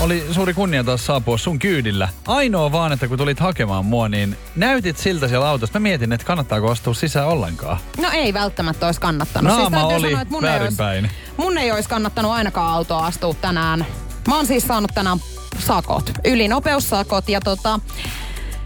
[0.00, 2.08] Oli suuri kunnia taas saapua sun kyydillä.
[2.26, 5.78] Ainoa vaan, että kun tulit hakemaan mua, niin näytit siltä siellä autossa.
[5.78, 7.78] Mä mietin, että kannattaako astua sisään ollenkaan.
[8.00, 9.52] No ei välttämättä olisi kannattanut.
[9.52, 13.06] Siis Naama täytyy oli sanoa, että mun ei, olisi, mun ei olisi kannattanut ainakaan autoa
[13.06, 13.86] astua tänään.
[14.28, 15.18] Mä oon siis saanut tänään
[15.58, 17.80] sakot, ylinopeussakot ja tota...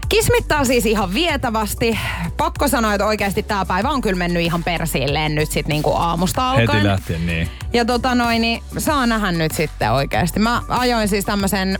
[0.09, 1.99] Kismittaa siis ihan vietävästi.
[2.37, 6.49] Pakko sanoa, että oikeasti tämä päivä on kyllä mennyt ihan persilleen nyt sit niinku aamusta
[6.49, 6.69] alkaen.
[6.71, 7.49] Heti lähtien, niin.
[7.73, 10.39] Ja tota noin, niin saa nähdä nyt sitten oikeasti.
[10.39, 11.79] Mä ajoin siis tämmöisen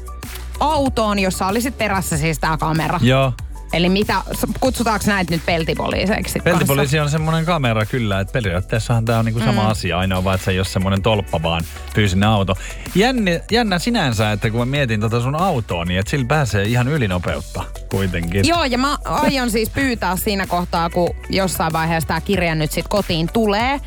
[0.60, 3.00] autoon, jossa oli sit perässä siis tää kamera.
[3.04, 3.34] Joo.
[3.74, 4.22] Eli mitä,
[4.60, 6.44] kutsutaanko näitä nyt peltipoliiseiksi kanssa?
[6.44, 9.68] Peltipoliisi on semmoinen kamera kyllä, että periaatteessahan tämä on niinku sama Mm.
[9.68, 11.64] asia, ainoa vaan, että se ei ole semmoinen tolppa, vaan
[11.96, 12.56] fyysinen auto.
[12.96, 16.88] Jännä, jännä sinänsä, että kun mä mietin tota sun autoa, niin että sillä pääsee ihan
[16.88, 17.64] ylinopeutta
[17.98, 18.48] kuitenkin.
[18.48, 22.88] Joo, ja mä aion siis pyytää siinä kohtaa, kun jossain vaiheessa tämä kirja nyt sit
[22.88, 23.80] kotiin tulee,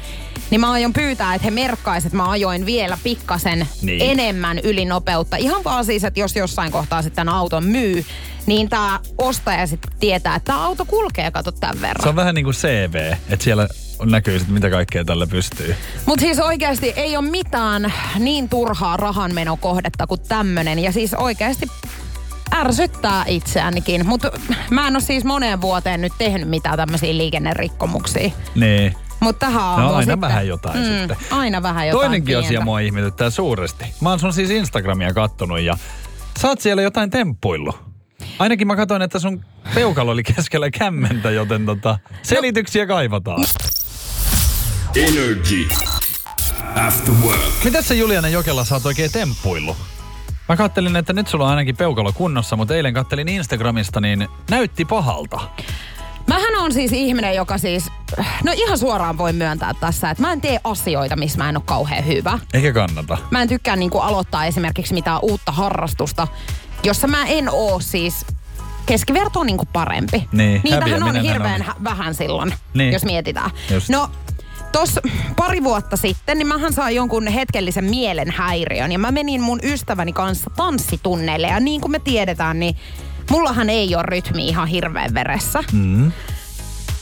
[0.50, 4.02] niin mä aion pyytää, että he merkkaisivat, että mä ajoin vielä pikkasen Niin.
[4.10, 5.36] enemmän ylinopeutta.
[5.36, 8.04] Ihan vaan siis, että jos jossain kohtaa sitten auton myy,
[8.46, 12.02] niin tämä ostaja sitten tietää, että tämä auto kulkee, kato tämän verran.
[12.02, 13.68] Se on vähän niin kuin CV, että siellä
[14.04, 15.76] näkyy sit, mitä kaikkea tällä pystyy.
[16.06, 20.78] Mutta siis oikeasti ei ole mitään niin turhaa rahanmenokohdetta kuin tämmönen.
[20.78, 21.66] Ja siis oikeasti
[22.60, 24.06] ärsyttää itseänikin.
[24.06, 24.30] Mutta
[24.70, 28.30] mä en ole siis moneen vuoteen nyt tehnyt mitään tämmöisiä liikennerikkomuksia.
[28.54, 28.94] Niin.
[29.20, 30.20] Mutta tähän No aamuun aina sitten.
[30.20, 31.16] vähän jotain mm, sitten.
[31.30, 32.46] Aina vähän jotain Toinenkin pientä.
[32.46, 33.84] asia mua ihmetyttää suuresti.
[34.00, 35.76] Mä oon sun siis Instagramia kattonut ja
[36.40, 37.82] sä oot siellä jotain temppuillut.
[38.38, 43.44] Ainakin mä katsoin, että sun peukalo oli keskellä kämmentä, joten tota, selityksiä kaivataan.
[44.96, 45.68] Energy
[46.86, 47.64] After Work.
[47.64, 49.76] Mitä sä Juliana Jokela sä oot oikein temppuillut?
[50.48, 54.84] Mä kattelin, että nyt sulla on ainakin peukalo kunnossa, mutta eilen kattelin Instagramista, niin näytti
[54.84, 55.40] pahalta.
[56.26, 57.88] Mähän on siis ihminen, joka siis,
[58.44, 61.62] no ihan suoraan voi myöntää tässä, että mä en tee asioita, missä mä en ole
[61.66, 62.38] kauhean hyvä.
[62.54, 63.18] Eikä kannata.
[63.30, 66.28] Mä en tykkää niinku aloittaa esimerkiksi mitään uutta harrastusta,
[66.84, 68.26] jossa mä en oo siis
[68.86, 70.28] keskiverto on niinku parempi.
[70.32, 72.92] Niin, Niitähän on hirveän on- hä- vähän silloin, Niin.
[72.92, 73.50] jos mietitään.
[73.70, 73.88] Just.
[73.88, 74.10] No,
[74.76, 75.00] Tuossa
[75.36, 78.92] pari vuotta sitten, niin mähän sain jonkun hetkellisen mielenhäiriön.
[78.92, 81.46] Ja mä menin mun ystäväni kanssa tanssitunneille.
[81.46, 82.76] Ja niin kuin me tiedetään, niin
[83.30, 85.64] mullahan ei ole rytmi ihan hirveän veressä.
[85.72, 86.12] Mm.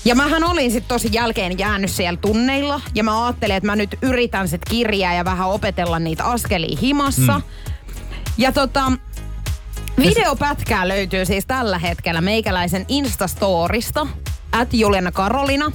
[0.05, 2.81] Ja mähän olin sitten tosi jälkeen jäänyt siellä tunneilla.
[2.95, 7.39] Ja mä ajattelin, että mä nyt yritän sit kirjaa ja vähän opetella niitä askelia himassa.
[7.39, 7.43] Mm.
[8.39, 8.93] Ja tota,
[9.97, 14.07] videopätkää löytyy siis tällä hetkellä meikäläisen Instastorista.
[14.53, 15.73] At Juliana Karolina.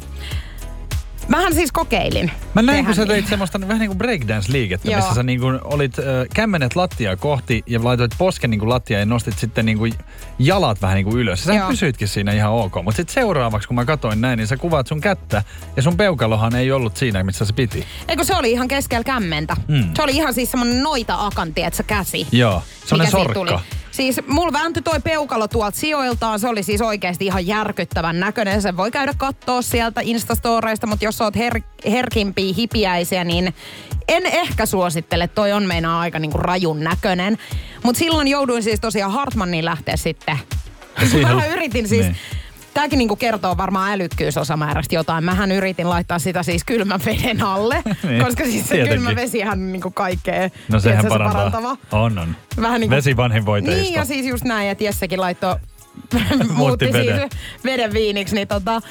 [1.27, 2.31] Mähän siis kokeilin.
[2.53, 3.07] Mä näin, kun sä niin.
[3.07, 4.99] teit semmoista vähän niin kuin breakdance-liikettä, Joo.
[4.99, 8.99] missä sä niin kuin olit äh, kämmenet lattiaa kohti ja laitoit posken niin kuin lattiaa
[8.99, 9.93] ja nostit sitten niin kuin
[10.39, 11.43] jalat vähän niin kuin ylös.
[11.43, 11.69] Sä Joo.
[11.69, 12.75] pysyitkin siinä ihan ok.
[12.83, 15.43] Mutta sitten seuraavaksi, kun mä katsoin näin, niin sä kuvaat sun kättä
[15.75, 17.85] ja sun peukalohan ei ollut siinä, missä se piti.
[18.07, 19.57] Eikö se oli ihan keskellä kämmentä?
[19.67, 19.89] Mm.
[19.95, 22.27] Se oli ihan siis semmonen noita akanti, että se käsi.
[22.31, 23.61] Joo, semmoinen sorkka.
[23.99, 26.39] Siis mulla vääntyi toi peukalo tuolta sijoiltaan.
[26.39, 28.61] Se oli siis oikeasti ihan järkyttävän näköinen.
[28.61, 33.53] Se voi käydä kattoo sieltä Instastoreista, mutta jos oot her- herkimpiä hipiäisiä, niin
[34.07, 35.27] en ehkä suosittele.
[35.27, 37.37] Toi on meinaa aika niinku rajun näköinen.
[37.83, 40.37] Mutta silloin jouduin siis tosiaan Hartmanniin lähteä sitten.
[41.21, 42.05] Mä yritin siis...
[42.05, 42.15] Niin.
[42.73, 45.23] Tämäkin niinku kertoo varmaan älykkyysosamäärästä jotain.
[45.23, 48.97] Mähän yritin laittaa sitä siis kylmän veden alle, Niin, koska siis se tietenkin.
[48.97, 50.49] kylmä vesihän niinku kaikkea.
[50.71, 51.77] No sehän se parantava.
[51.91, 52.35] On, on.
[52.61, 53.81] Vähän niin kuin, Vesi vanhin voiteista.
[53.81, 55.55] Niin ja siis just näin, että Jessekin laittoi
[56.13, 57.29] Muutti muutti siis veden.
[57.65, 58.81] veden viiniksi, niin tota,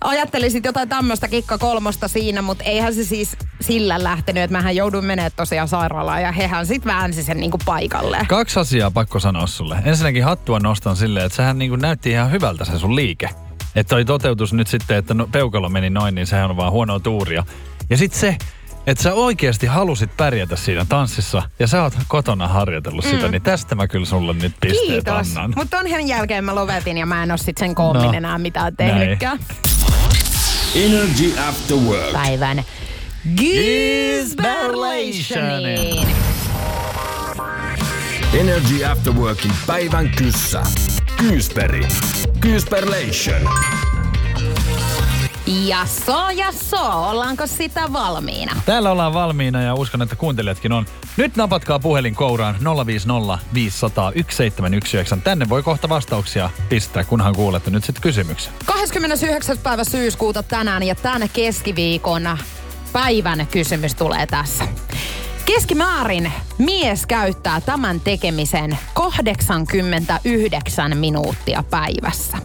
[0.00, 5.04] ajattelisit jotain tämmöistä kikka kolmosta siinä, mutta eihän se siis sillä lähtenyt, että mähän jouduin
[5.04, 8.18] menemään tosiaan sairaalaan ja hehän sit väänsi sen niinku paikalle.
[8.28, 9.78] Kaksi asiaa pakko sanoa sulle.
[9.84, 13.30] Ensinnäkin hattua nostan silleen, että sehän niin kuin näytti ihan hyvältä se sun liike.
[13.76, 17.00] Että toi toteutus nyt sitten, että no, peukalo meni noin, niin sehän on vaan huonoa
[17.00, 17.44] tuuria.
[17.90, 18.36] Ja sitten se,
[18.88, 23.10] että sä oikeasti halusit pärjätä siinä tanssissa ja sä oot kotona harjoitellut mm.
[23.10, 25.36] sitä, niin tästä mä kyllä sulle nyt pisteet Kiitos.
[25.36, 25.52] annan.
[25.56, 28.76] Mutta onhan jälkeen mä lovetin ja mä en oo sit sen koommin No, enää mitään
[28.76, 29.38] tehnytkään.
[30.74, 32.12] Energy After Work.
[32.12, 32.64] Päivän
[33.36, 36.08] Gisberlationiin.
[38.40, 40.62] Energy After Workin päivän kyssä.
[41.16, 41.86] Kyysperi.
[42.40, 43.40] Kyysperlation.
[45.48, 48.52] Ja so, ja so, ollaanko sitä valmiina?
[48.66, 50.86] Täällä ollaan valmiina ja uskon, että kuuntelijatkin on.
[51.16, 52.56] Nyt napatkaa puhelin kouraan
[52.86, 55.18] 050 500 1719.
[55.24, 58.52] Tänne voi kohta vastauksia pistää, kunhan kuulette nyt sitten kysymyksen.
[58.66, 59.58] 29.
[59.58, 62.38] päivä syyskuuta tänään ja tänä keskiviikon
[62.92, 64.64] päivän kysymys tulee tässä.
[65.44, 72.38] Keskimäärin mies käyttää tämän tekemisen 89 minuuttia päivässä.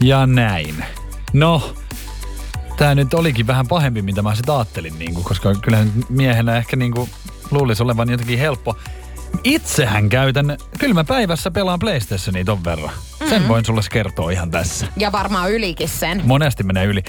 [0.00, 0.84] Ja näin.
[1.32, 1.74] No,
[2.76, 6.76] tää nyt olikin vähän pahempi, mitä mä sitten ajattelin, niin kuin, koska kyllähän miehenä ehkä
[6.76, 7.10] niin kuin,
[7.50, 8.76] luulisi olevan jotenkin helppo.
[9.44, 12.90] Itsehän käytän, kyllä mä päivässä pelaan PlayStationia ton verran.
[12.90, 13.28] Mm-hmm.
[13.28, 14.86] Sen voin sulle kertoa ihan tässä.
[14.96, 16.22] Ja varmaan ylikin sen.
[16.24, 17.02] Monesti menee yli.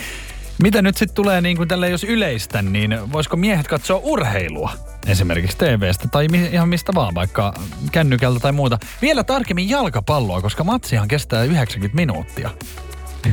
[0.61, 4.71] Mitä nyt sitten tulee niin kuin tälle, jos yleistä, niin voisiko miehet katsoa urheilua?
[5.07, 7.53] Esimerkiksi TVstä tai mi- ihan mistä vaan, vaikka
[7.91, 8.79] kännykältä tai muuta.
[9.01, 12.49] Vielä tarkemmin jalkapalloa, koska matsihan kestää 90 minuuttia.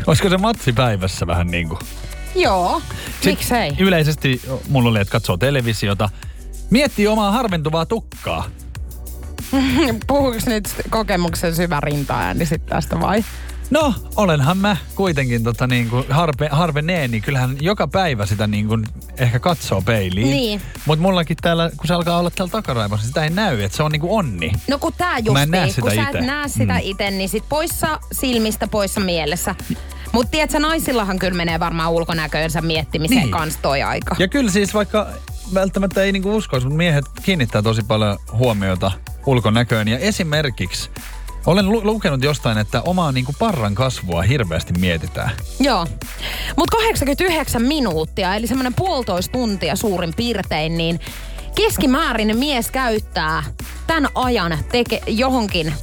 [0.07, 1.79] Olisiko se matsi päivässä vähän niin kuin?
[2.35, 2.83] Joo,
[3.21, 3.73] Sit miksei?
[3.79, 6.09] Yleisesti mulla oli, että katsoo televisiota.
[6.71, 8.45] Miettii omaa harventuvaa tukkaa.
[10.07, 13.25] Puhuuko nyt kokemuksen syvä rintaääni sitten tästä vai?
[13.71, 18.69] No, olenhan mä kuitenkin tota niin kuin harve, harveneen, niin kyllähän joka päivä sitä niin
[18.69, 18.85] kuin
[19.19, 20.31] ehkä katsoo peiliin.
[20.31, 20.61] Niin.
[20.87, 23.93] Mutta mullakin täällä, kun se alkaa olla täällä takaraivossa, sitä ei näy, että se on
[23.93, 24.53] niin kuin onni.
[24.69, 26.19] No kun tää Mä en just näe kun sitä sä ite.
[26.19, 26.81] et näe sitä Mm.
[26.83, 29.55] itse, niin sit poissa silmistä, poissa mielessä.
[30.15, 33.31] Mutta tiedätkö, naisillahan kyllä menee varmaan ulkonäköönsä miettimiseen Niin.
[33.31, 34.17] kans toi aika.
[34.19, 35.07] Ja kyllä siis vaikka
[35.55, 38.93] välttämättä ei niinku uskoisi, mutta miehet kiinnittää tosi paljon huomiota
[39.27, 39.89] ulkonäköön.
[39.89, 40.91] Ja esimerkiksi
[41.47, 45.31] olen lu- lukenut jostain, että omaa niinku parran kasvua hirveästi mietitään.
[45.61, 45.87] Joo.
[46.57, 51.01] Mutta 89 minuuttia, eli semmoinen puolitoista tuntia suurin piirtein, niin
[51.55, 53.43] keskimäärin mies käyttää
[53.87, 55.75] tämän ajan teke- johonkin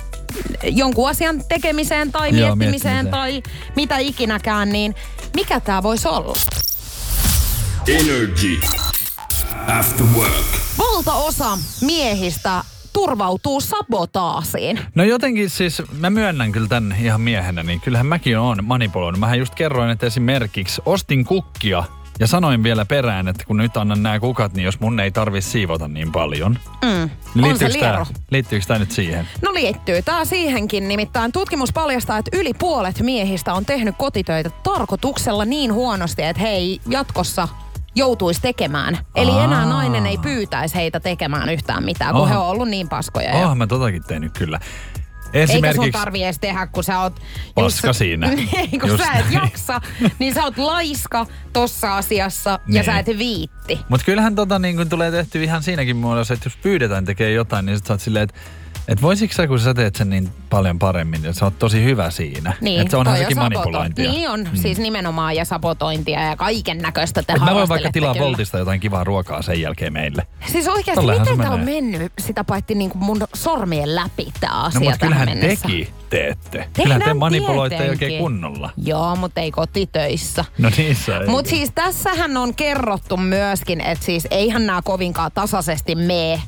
[0.63, 3.11] jonkun asian tekemiseen tai Joo, miettimiseen, miettimiseen.
[3.11, 3.43] tai
[3.75, 4.95] mitä ikinäkään, niin
[5.35, 6.35] mikä tämä voisi olla?
[7.87, 8.59] Energy.
[9.67, 10.45] After work.
[10.77, 12.63] Valtaosa miehistä
[12.93, 14.79] turvautuu sabotaasiin.
[14.95, 19.19] No jotenkin siis, mä myönnän kyllä tän ihan miehenä, niin kyllähän mäkin oon manipuloinut.
[19.19, 21.83] Mähän just kerroin, että esimerkiksi ostin kukkia
[22.19, 25.41] ja sanoin vielä perään, että kun nyt annan nämä kukat, niin jos mun ei tarvi
[25.41, 26.59] siivota niin paljon.
[26.85, 27.09] Mm.
[27.35, 28.05] Niin liittyykö liero.
[28.31, 29.27] liittyykö tää nyt siihen?
[29.41, 35.45] No liittyy tää siihenkin, nimittäin tutkimus paljastaa, että yli puolet miehistä on tehnyt kotitöitä tarkoituksella
[35.45, 37.47] niin huonosti, että he ei jatkossa
[37.95, 38.97] joutuisi tekemään.
[39.15, 39.43] Eli Aa.
[39.43, 42.29] enää nainen ei pyytäisi heitä tekemään yhtään mitään, kun Oh.
[42.29, 43.37] he on ollut niin paskoja.
[43.39, 44.59] ja- Oh, mä totakin tehnyt kyllä.
[45.33, 47.21] Eikä sun Esimerkiksi, tarvi edes tehdä, kun sä oot...
[47.55, 48.29] Paska siinä.
[48.57, 49.33] Ei, kun Just sä et näin.
[49.33, 49.81] jaksa,
[50.19, 52.83] niin sä oot laiska tossa asiassa ja Niin.
[52.85, 53.79] sä et viitti.
[53.89, 57.65] mutta kyllähän tota niin kun tulee tehty ihan siinäkin muodossa, että jos pyydetään tekee jotain,
[57.65, 58.39] niin sit sä oot silleen, että
[58.91, 62.09] et voisiko sä, kun sä teet sen niin paljon paremmin, että sä oot tosi hyvä
[62.09, 62.53] siinä.
[62.61, 64.11] Niin, että se onhan sekin on manipulointia.
[64.11, 64.57] Niin on, mm.
[64.57, 68.25] siis nimenomaan ja sabotointia ja kaiken näköistä te mä voin vaikka tilaa kyllä.
[68.25, 70.27] Voltista jotain kivaa ruokaa sen jälkeen meille.
[70.51, 74.61] Siis oikeasti, Tollehan miten tää on mennyt sitä paitsi niin kuin mun sormien läpi tää
[74.61, 75.67] asia No mutta kyllähän mennessä?
[75.67, 76.69] teki teette.
[76.73, 78.69] kyllähän te manipuloitte oikein kunnolla.
[78.77, 80.45] Joo, mutta ei kotitöissä.
[80.57, 81.27] No niissä ei.
[81.27, 86.41] Mutta siis tässähän on kerrottu myöskin, että siis eihän nämä kovinkaan tasaisesti mene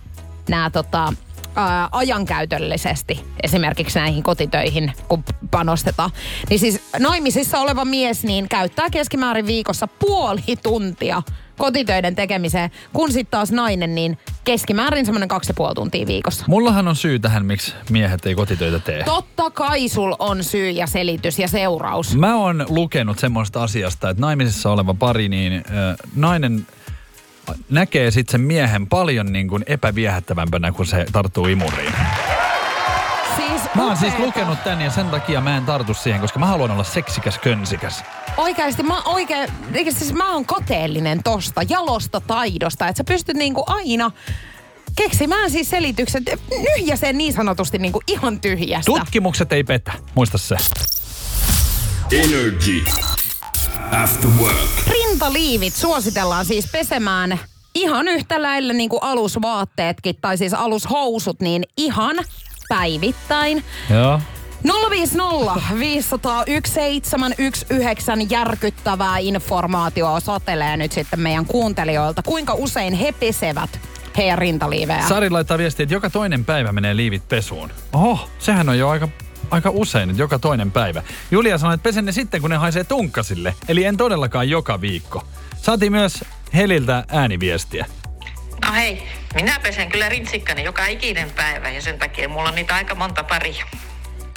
[0.49, 1.13] nämä tota,
[1.55, 6.11] ää, ajankäytöllisesti esimerkiksi näihin kotitöihin, kun panostetaan.
[6.49, 11.21] Niin siis naimisissa oleva mies niin käyttää keskimäärin viikossa puoli tuntia
[11.57, 16.45] kotitöiden tekemiseen, kun sitten taas nainen niin keskimäärin semmoinen kaksi ja puoli tuntia viikossa.
[16.47, 19.03] Mullahan on syy tähän, miksi miehet ei kotitöitä tee.
[19.03, 22.15] Totta kai sul on syy ja selitys ja seuraus.
[22.17, 25.63] Mä oon lukenut semmoista asiasta, että naimisissa oleva pari, niin äh,
[26.15, 26.67] nainen
[27.69, 31.93] näkee sitten sen miehen paljon niin kuin epäviehättävämpänä, kun se tarttuu imuriin.
[33.35, 36.45] Siis Mä oon siis lukenut tän ja sen takia mä en tartu siihen, koska mä
[36.45, 38.03] haluan olla seksikäs könsikäs.
[38.37, 43.63] Oikeasti mä oikein, eikä siis mä oon koteellinen tosta, jalosta taidosta, että sä pystyt niinku
[43.67, 44.11] aina
[44.95, 48.91] keksimään siis selitykset, nyhjäseen niin sanotusti niinku ihan tyhjästä.
[48.91, 50.57] Tutkimukset ei petä, muista se.
[52.11, 52.83] Energy.
[53.91, 54.92] After work.
[55.13, 57.39] Rintaliivit suositellaan siis pesemään
[57.75, 62.15] ihan yhtä lailla niin kuin alusvaatteetkin, tai siis alushousut, niin ihan
[62.69, 63.63] päivittäin.
[63.89, 64.19] Joo.
[64.89, 72.23] 050 501 719 järkyttävää informaatiota satelee nyt sitten meidän kuuntelijoilta.
[72.23, 73.79] Kuinka usein he pesevät
[74.17, 75.09] heidän rintaliivejään?
[75.09, 77.69] Sari laittaa viestiä, että joka toinen päivä menee liivit pesuun.
[77.93, 79.07] Oho, sehän on jo aika,
[79.53, 81.03] aika usein, että joka toinen päivä.
[81.31, 83.55] Julia sanoi, että pesen ne sitten, kun ne haisee tunkkasille.
[83.67, 85.23] Eli en todellakaan joka viikko.
[85.61, 87.85] Saatiin myös Heliltä ääniviestiä.
[88.67, 89.03] No hei,
[89.35, 93.23] minä pesen kyllä rintsikkani joka ikinen päivä ja sen takia mulla on niitä aika monta
[93.23, 93.65] paria.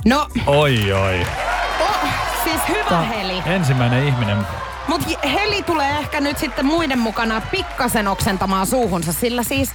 [0.04, 1.26] No, Oi oi.
[1.80, 2.08] oh,
[2.44, 3.42] siis hyvä on heli.
[3.46, 4.38] Ensimmäinen ihminen
[4.88, 9.70] Mutta Heli tulee ehkä nyt sitten muiden mukana pikkasen oksentamaan suuhunsa, sillä siis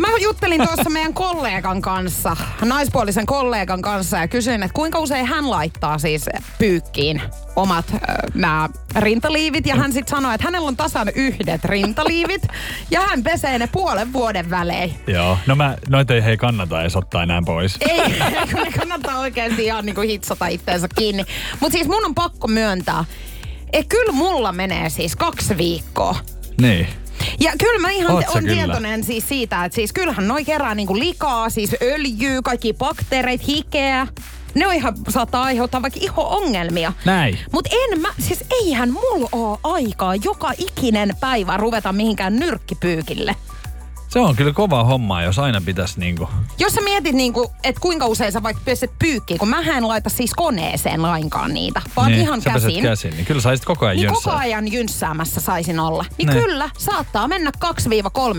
[0.00, 5.50] Mä juttelin tuossa meidän kollegan kanssa, naispuolisen kollegan kanssa ja kysyin, että kuinka usein hän
[5.50, 6.26] laittaa siis
[6.58, 7.22] pyykkiin
[7.56, 8.00] omat äh,
[8.34, 9.66] nämä rintaliivit.
[9.66, 12.42] Ja hän sitten sanoi, että hänellä on tasan yhdet rintaliivit
[12.90, 14.94] ja hän pesee ne puolen vuoden välein.
[15.06, 17.76] Joo, no mä, noita ei hei kannata edes ottaa enää pois.
[17.80, 18.00] Ei,
[18.52, 21.24] kun ne kannattaa oikeasti ihan niinku hitsata itteensä kiinni.
[21.60, 23.04] Mutta siis mun on pakko myöntää,
[23.72, 26.16] että kyllä mulla menee siis kaksi viikkoa.
[26.60, 26.86] Niin.
[27.40, 28.54] Ja kyllä mä ihan Oot on kyllä.
[28.54, 34.06] tietoinen siis siitä, että siis kyllähän noi kerää niinku likaa, siis öljyä, kaikki bakteerit, hikeä.
[34.54, 36.92] Ne on ihan, saattaa aiheuttaa vaikka iho-ongelmia.
[37.04, 37.38] Näin.
[37.52, 43.36] Mut en mä, siis eihän mulla oo aikaa joka ikinen päivä ruveta mihinkään nyrkkipyykille.
[44.10, 46.28] Se on kyllä kova homma, jos aina pitäisi niinku...
[46.58, 50.10] Jos sä mietit niinku, että kuinka usein sä vaikka peset pyykkiä, kun mä en laita
[50.10, 52.82] siis koneeseen lainkaan niitä, vaan niin, ihan sä käsin.
[52.82, 54.32] käsin, niin kyllä saisit koko ajan Niin jynssää.
[54.32, 56.04] koko ajan jynssäämässä saisin olla.
[56.18, 56.34] Niin Ne.
[56.34, 57.50] kyllä, saattaa mennä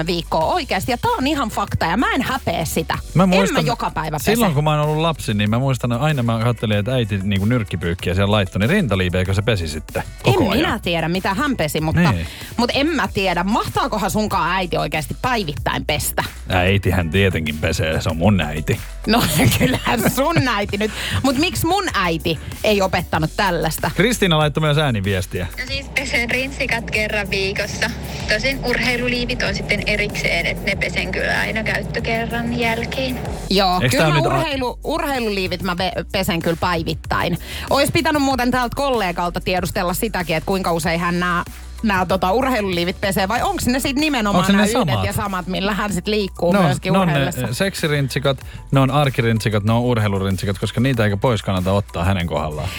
[0.01, 0.91] 2-3 viikkoa oikeasti.
[0.91, 2.97] Ja tää on ihan fakta ja mä en häpeä sitä.
[3.13, 4.31] Mä en muistan, mä joka päivä pese.
[4.31, 7.49] Silloin kun mä oon ollut lapsi, niin mä muistan aina mä kattelin, että äiti niin
[7.49, 10.57] nyrkkipyykkiä siellä laittoi, niin rintaliiveekö se pesi sitten koko en ajan?
[10.65, 12.27] minä tiedä, mitä hän pesi, mutta, Niin.
[12.57, 15.15] mutta en mä tiedä, mahtaakohan sunkaan äiti oikeasti
[15.63, 16.23] päivittäin pestä.
[16.49, 18.79] Äitihän tietenkin pesee, se on mun äiti.
[19.07, 19.23] No
[19.59, 20.91] kyllähän sun äiti nyt.
[21.23, 23.91] Mutta miksi mun äiti ei opettanut tällaista?
[23.95, 25.47] Kristiina laittoi myös ääniviestiä.
[25.59, 27.89] No siis pesen rinsikat kerran viikossa.
[28.33, 33.19] Tosin urheiluliivit on sitten erikseen, että ne pesen kyllä aina käyttökerran jälkeen.
[33.49, 37.37] Joo, Eiks kyllä mä nyt a- urheilu, urheiluliivit mä pe- pesen kyllä päivittäin.
[37.69, 41.43] Ois pitänyt muuten täältä kollegalta tiedustella sitäkin, että kuinka usein hän nämä
[41.83, 45.05] nämä tota, urheiluliivit pesee, vai onko ne sitten nimenomaan Onks ne nämä ne yhdet samat?
[45.05, 48.37] ja samat, millä hän sitten liikkuu No, myöskin ne on ne seksirintsikat,
[48.71, 52.69] ne on arkirintsikat, ne on urheilurintsikat, koska niitä eikä pois kannata ottaa hänen kohdallaan.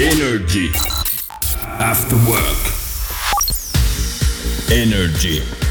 [0.00, 0.72] Energy.
[1.90, 2.58] After work.
[4.70, 5.65] Energy.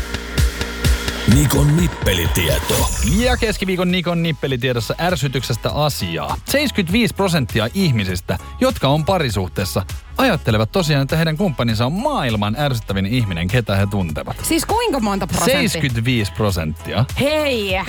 [1.36, 2.90] Nikon nippelitieto.
[3.18, 6.38] Ja keskiviikon Nikon nippelitiedossa ärsytyksestä asiaa.
[6.46, 9.86] 75 prosenttia ihmisistä, jotka on parisuhteessa,
[10.18, 14.38] ajattelevat tosiaan, että heidän kumppaninsa on maailman ärsyttävin ihminen, ketä he tuntevat.
[14.44, 15.70] Siis kuinka monta prosenttia?
[15.70, 17.06] 75 prosenttia.
[17.20, 17.80] Hei!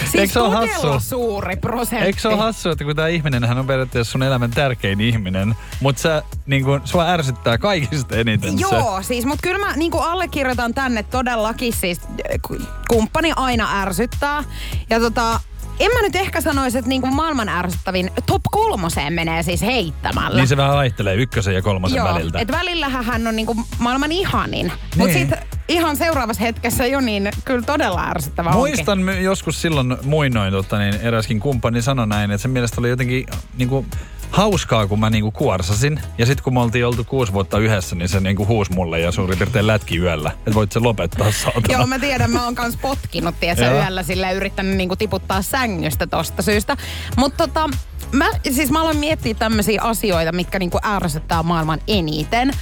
[0.00, 1.00] Siis Eikö se ole hassu?
[1.08, 2.06] suuri prosentti.
[2.06, 5.56] Eikö se ole hassua, että kun tämä ihminen hän on periaatteessa sun elämän tärkein ihminen,
[5.80, 8.62] mutta sä, niin kun, sua ärsyttää kaikista eniten se.
[8.62, 12.00] Joo, siis, mutta kyllä mä niin allekirjoitan tänne todellakin siis
[12.48, 14.44] ku- kumppani aina ärsyttää.
[14.90, 15.40] Ja tota,
[15.80, 20.36] en mä nyt ehkä sanoisi, että niinku maailman ärsyttävin top kolmoseen menee siis heittämällä.
[20.38, 22.38] Niin se vähän vaihtelee ykkösen ja kolmosen Joo, väliltä.
[22.38, 24.72] et välillähän hän on niinku maailman ihanin.
[24.96, 25.18] Mutta Niin.
[25.28, 28.60] sitten ihan seuraavassa hetkessä jo niin kyllä todella ärsyttävä onkin.
[28.60, 32.88] Muistan my- joskus silloin muinoin, tota, niin eräskin kumppani sanoi näin, että se mielestä oli
[32.88, 33.86] jotenkin niinku,
[34.30, 36.00] hauskaa, kun mä niinku kuorsasin.
[36.18, 39.12] Ja sitten kun me oltiin oltu kuusi vuotta yhdessä, niin se niinku huusi mulle ja
[39.12, 40.30] suurin piirtein lätki yöllä.
[40.30, 41.66] Että voit se lopettaa, saatana.
[41.68, 46.42] Joo, mä tiedän, mä oon kans potkinut, tiedätkö, yöllä sille yrittänyt niinku tiputtaa sängystä tosta
[46.42, 46.76] syystä.
[47.16, 47.70] Mutta tota,
[48.12, 52.52] mä, siis mä aloin miettiä tämmöisiä asioita, mitkä niinku ärsyttää maailman eniten.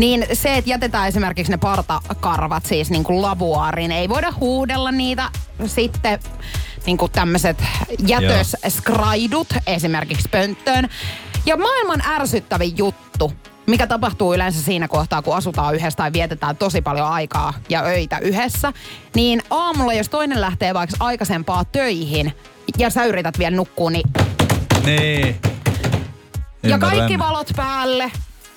[0.00, 5.30] Niin se, että jätetään esimerkiksi ne partakarvat siis niinku lavuaariin, ei voida huudella niitä.
[5.66, 6.18] Sitten
[6.86, 7.62] niinku tämmöiset
[8.06, 10.88] jätösskraidut esimerkiksi pönttöön.
[11.46, 13.32] Ja maailman ärsyttävin juttu,
[13.66, 18.18] mikä tapahtuu yleensä siinä kohtaa, kun asutaan yhdessä tai vietetään tosi paljon aikaa ja öitä
[18.18, 18.72] yhdessä,
[19.14, 22.32] niin aamulla, jos toinen lähtee vaikka aikaisempaa töihin
[22.78, 24.10] ja sä yrität vielä nukkua, niin
[24.84, 25.40] Niin.
[26.62, 28.10] ja kaikki valot päälle.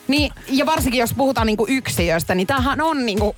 [0.08, 3.36] Niin, ja varsinkin jos puhutaan niinku yksiöstä, niin tämähän on niinku,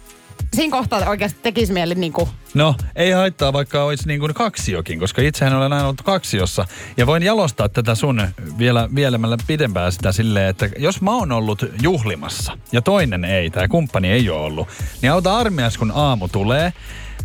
[0.54, 5.22] siinä kohtaa oikeasti tekisi mieli niinku, No, ei haittaa, vaikka olisi niin kuin kaksiokin, koska
[5.22, 6.66] itsehän olen aina ollut kaksiossa.
[6.98, 11.66] Ja voin jalostaa tätä sun vielä vielemällä pidempään sitä silleen, että jos mä oon ollut
[11.82, 14.68] juhlimassa ja toinen ei, tämä kumppani ei ole ollut,
[15.02, 16.74] niin auta armias, kun aamu tulee,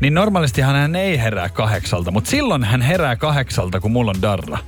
[0.00, 4.58] niin normaalistihan hän ei herää kahdeksalta, mutta silloin hän herää kahdeksalta, kun mulla on darra.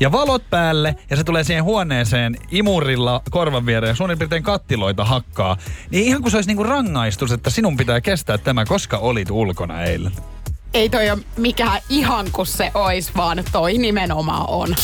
[0.00, 5.04] Ja valot päälle, ja se tulee siihen huoneeseen imurilla korvan viereen ja suunnilleen piirtein kattiloita
[5.04, 5.56] hakkaa.
[5.90, 9.82] Niin ihan kuin se olisi niinku rangaistus, että sinun pitää kestää tämä, koska olit ulkona
[9.82, 10.12] eilen.
[10.74, 14.74] ei toi ole mikään ihan kuin se ois, vaan toi nimenomaan on.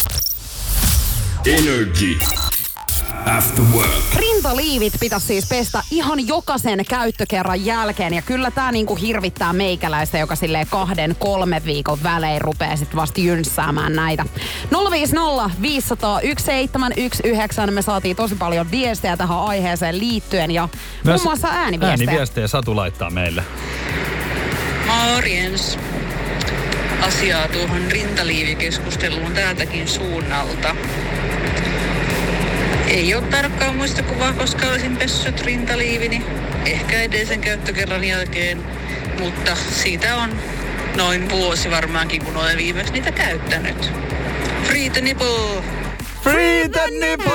[1.47, 2.19] Energy.
[3.37, 3.90] After work.
[4.16, 8.14] Rintaliivit pitäisi siis pestä ihan jokaisen käyttökerran jälkeen.
[8.14, 13.20] Ja kyllä tää niinku hirvittää meikäläistä, joka silleen kahden, kolme viikon välein rupeaa sit vasta
[13.20, 14.25] jynssäämään näitä.
[14.90, 17.70] 050 500 1719.
[17.70, 20.68] Me saatiin tosi paljon viestejä tähän aiheeseen liittyen ja
[21.04, 22.08] muun muassa ääniviestejä.
[22.11, 23.44] Ääniviestejä Satu laittaa meille.
[24.87, 25.78] Morjens.
[27.02, 30.76] Asiaa tuohon rintaliivikeskusteluun täältäkin suunnalta.
[32.88, 36.25] Ei ole tarkkaa muistikuvaa, koska olisin pessyt rintaliivini.
[36.66, 38.64] Ehkä edellisen käyttökerran jälkeen,
[39.21, 40.30] mutta siitä on
[40.97, 43.92] noin vuosi varmaankin, kun olen viimeksi niitä käyttänyt.
[44.64, 45.62] Free the nipple!
[46.23, 47.33] Free the nipple!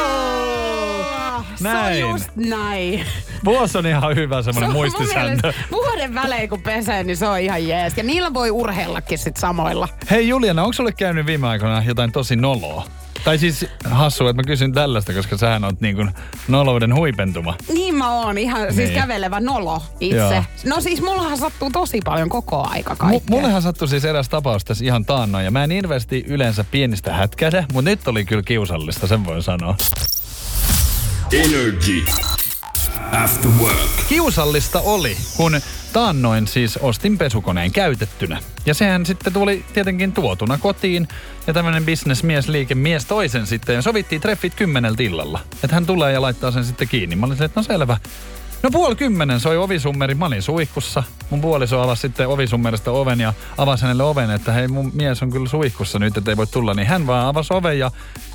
[1.56, 2.00] Se on Näin.
[2.00, 3.06] just näin.
[3.46, 5.54] Vuosi on ihan hyvä semmoinen Se muistisääntö.
[5.72, 7.98] Vuoden välein kun pesee, niin se on ihan jees.
[7.98, 9.88] Ja niillä voi urheillakin sit samoilla.
[10.12, 12.86] Hei Juliana, onko sulle käynyt viime aikoina jotain tosi noloa?
[13.26, 16.12] Tai siis hassu, että mä kysyn tällaista, koska sähän oot niin kuin
[16.48, 17.56] nolouden huipentuma.
[17.74, 18.74] Niin mä oon ihan niin.
[18.74, 19.00] siis Niin.
[19.02, 20.18] kävelevä nolo itse.
[20.18, 20.44] Joo.
[20.66, 23.22] No siis mullahan sattuu tosi paljon koko aika M- kaikkea.
[23.30, 27.66] mullehan sattui siis eräs tapaus tässä ihan taannoin, ja mä en hirveästi yleensä pienistä hätkähdä,
[27.74, 29.76] mutta nyt oli kyllä kiusallista, sen voin sanoa.
[31.32, 32.06] Energy.
[33.14, 34.08] After work.
[34.10, 35.62] Kiusallista oli, kun
[35.94, 38.40] taannoin siis ostin pesukoneen käytettynä.
[38.66, 41.08] Ja sehän sitten tuli tietenkin tuotuna kotiin.
[41.48, 43.76] Ja tämmönen bisnesmies, liikemies toisen sitten.
[43.76, 45.40] Ja sovittiin treffit kymmeneltä illalla.
[45.64, 47.16] Että hän tulee ja laittaa sen sitten kiinni.
[47.16, 47.98] Mä olin silleen, että no selvä.
[48.64, 51.04] No puoli kymmenen soi ovisummeri, mä olin suihkussa.
[51.30, 55.32] Mun puoliso avasi sitten ovisummerista oven ja avasi hänelle oven, että hei mun mies on
[55.32, 56.74] kyllä suihkussa nyt, että ei voi tulla.
[56.74, 57.92] Niin hän vaan avasi oven ja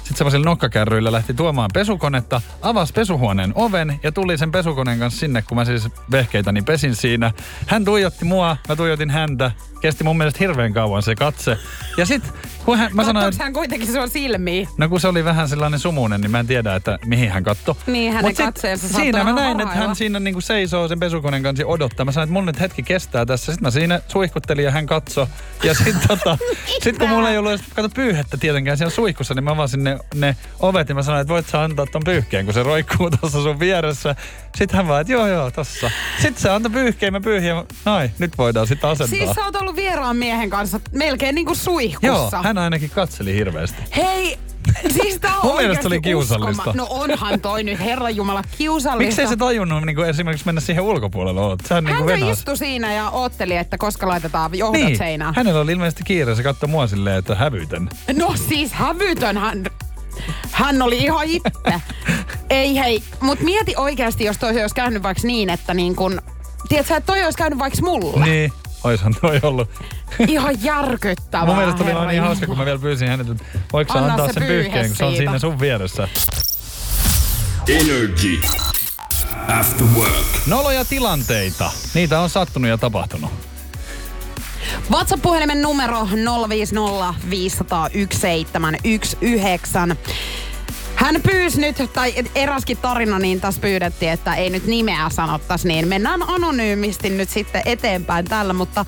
[0.08, 5.42] sitten semmoisilla nokkakärryillä lähti tuomaan pesukonetta, avasi pesuhuoneen oven ja tuli sen pesukoneen kanssa sinne,
[5.42, 7.32] kun mä siis vehkeitäni pesin siinä.
[7.66, 9.50] Hän tuijotti mua, mä tuijotin häntä.
[9.80, 11.58] Kesti mun mielestä hirveän kauan se katse.
[11.96, 12.32] Ja sitten
[12.64, 14.68] kun hän, mä sanoin, hän kuitenkin sua silmiin?
[14.78, 17.76] No kun se oli vähän sellainen sumunen, niin mä en tiedä, että mihin hän katto.
[17.86, 21.42] Niin, hänen Mut sit katseensa Siinä mä näin, että hän siinä niinku seisoo sen pesukoneen
[21.42, 22.04] kanssa odottaa.
[22.04, 23.52] Mä sanoin, että mun nyt hetki kestää tässä.
[23.52, 25.28] Sitten mä siinä suihkuttelin ja hän katso.
[25.62, 26.38] Ja sitten tota,
[26.84, 30.26] sit kun mulla ei ollut edes kato pyyhettä tietenkään siellä suihkussa, niin mä avasin ne,
[30.26, 33.42] ne ovet ja mä sanoin, että voit sä antaa ton pyyhkeen, kun se roikkuu tuossa
[33.42, 34.14] sun vieressä.
[34.56, 35.90] Sitten hän vaan, että joo joo, tossa.
[36.22, 39.18] Sitten se antoi pyyhkeen, mä pyyhin ja noin, nyt voidaan sitten asentaa.
[39.18, 42.42] Siis sä oot ollut vieraan miehen kanssa melkein niinku Joo, suihkussa.
[42.42, 43.82] hän ainakin katseli hirveästi.
[43.96, 44.38] Hei,
[44.90, 46.62] siis tää on Mun mielestä oli kiusallista.
[46.62, 49.06] uskoma- No onhan toi nyt, herra Jumala, kiusallista.
[49.08, 51.40] Miksei se tajunnut niin esimerkiksi mennä siihen ulkopuolelle?
[51.40, 51.60] Oot?
[51.68, 52.38] Sehän niin Hän kuin niin venas.
[52.38, 55.34] istui siinä ja ootteli, että koska laitetaan johdat Niin, seinään.
[55.34, 56.34] hänellä oli ilmeisesti kiire.
[56.34, 57.88] Se katsoi mua silleen, että hävytän.
[58.16, 59.36] No siis hävytön
[60.50, 61.50] hän, oli ihan itse.
[62.50, 66.22] Ei hei, mut mieti oikeasti, jos toi olisi käynyt vaikka niin, että niin kun,
[66.68, 68.24] tiedätkö, että toi olisi käynyt vaikka mulle.
[68.24, 68.52] Niin,
[68.84, 69.70] oishan toi ollut.
[70.28, 71.46] Ihan järkyttävää.
[71.46, 74.26] Mun mielestä oli vaan niin hauska, kun mä vielä pyysin hänet, että voiko Anna antaa
[74.26, 75.30] se sen pyyhkeen, kun se on siitä.
[75.30, 76.08] siinä sun vieressä.
[77.68, 78.40] Energy.
[79.48, 80.26] After work.
[80.46, 81.70] Noloja tilanteita.
[81.94, 83.30] Niitä on sattunut ja tapahtunut.
[84.90, 86.08] WhatsApp-puhelimen numero
[86.48, 87.88] 050 500
[90.94, 95.88] Hän pyysi nyt, tai eräskin tarina, niin tässä pyydettiin, että ei nyt nimeä sanottaisi, niin
[95.88, 98.84] mennään anonyymisti nyt sitten eteenpäin tällä, mutta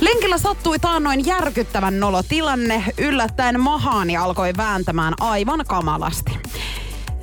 [0.00, 2.84] Lenkillä sattui taannoin järkyttävän nolotilanne.
[2.98, 6.38] Yllättäen mahaani alkoi vääntämään aivan kamalasti.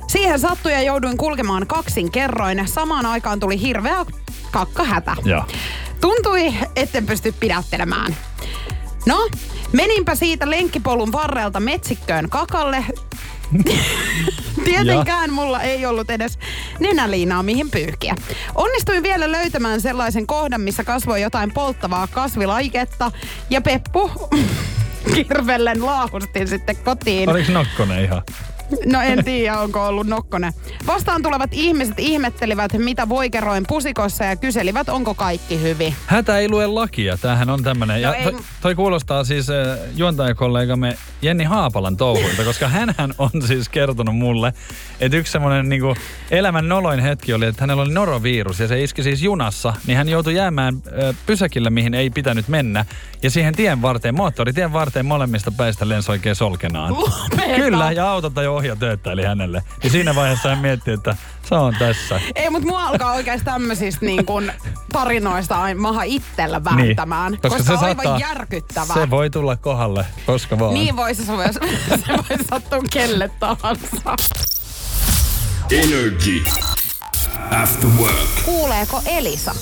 [0.06, 2.68] Siihen sattui ja jouduin kulkemaan kaksin kerroin.
[2.68, 4.06] Samaan aikaan tuli hirveä
[4.50, 5.16] kakkahätä.
[5.24, 5.44] Joo.
[6.00, 8.16] Tuntui, etten pysty pidättelemään.
[9.06, 9.28] No,
[9.72, 12.84] meninpä siitä lenkkipolun varrelta metsikköön kakalle.
[14.64, 16.38] Tietenkään mulla ei ollut edes
[16.80, 18.14] nenäliinaa mihin pyyhkiä.
[18.54, 23.10] Onnistuin vielä löytämään sellaisen kohdan, missä kasvoi jotain polttavaa kasvilaiketta
[23.50, 24.10] ja Peppu
[25.14, 27.28] kirvellen laahustin sitten kotiin.
[27.28, 28.22] Oliko nokkonen ihan?
[28.86, 30.52] No en tiedä, onko ollut nokkonen.
[30.86, 35.94] Vastaan tulevat ihmiset ihmettelivät, mitä voikeroin pusikossa ja kyselivät, onko kaikki hyvin.
[36.06, 37.16] Hätä ei lue lakia.
[37.16, 38.02] Tämähän on tämmönen.
[38.02, 43.30] Ja No ei- toi, toi kuulostaa siis äh, juontajakollegamme Jenni Haapalan touhuilta, koska hänhän on
[43.46, 44.52] siis kertonut mulle,
[45.00, 45.94] että yksi semmoinen niinku
[46.30, 50.08] elämän noloin hetki oli, että hänellä oli norovirus ja se iski siis junassa, niin hän
[50.08, 52.84] joutui jäämään äh, pysäkille, mihin ei pitänyt mennä.
[53.22, 56.92] Ja siihen tien varteen, moottoritien varteen molemmista päistä lensi oikein solkenaan.
[56.92, 57.56] Lopeta.
[57.56, 59.62] Kyllä, ja auto tai ohja tööttäili hänelle.
[59.84, 61.16] Ja siinä vaiheessa hän mietti, että
[61.48, 62.20] se on tässä.
[62.34, 64.52] Ei, mutta mua alkaa oikeasti tämmöisistä niin kun,
[64.92, 67.32] tarinoista aina maha itsellä vääntämään.
[67.32, 68.94] Niin, koska, koska se on aivan saattaa, järkyttävää.
[68.94, 70.74] Se voi tulla kohdalle koska vaan.
[70.74, 74.16] Niin voi se, se voi sattua kelle tahansa.
[75.70, 76.44] Energy.
[77.62, 78.44] After work.
[78.44, 79.54] Kuuleeko Elisa?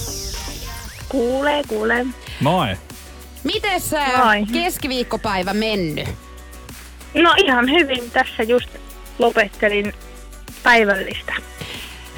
[1.09, 2.07] Kuulee, kuulee.
[2.41, 2.77] Moi.
[3.45, 4.47] Miten se Moi.
[4.53, 6.09] keskiviikkopäivä mennyt?
[7.15, 8.11] No ihan hyvin.
[8.11, 8.69] Tässä just
[9.19, 9.93] lopettelin
[10.63, 11.35] päivällistä.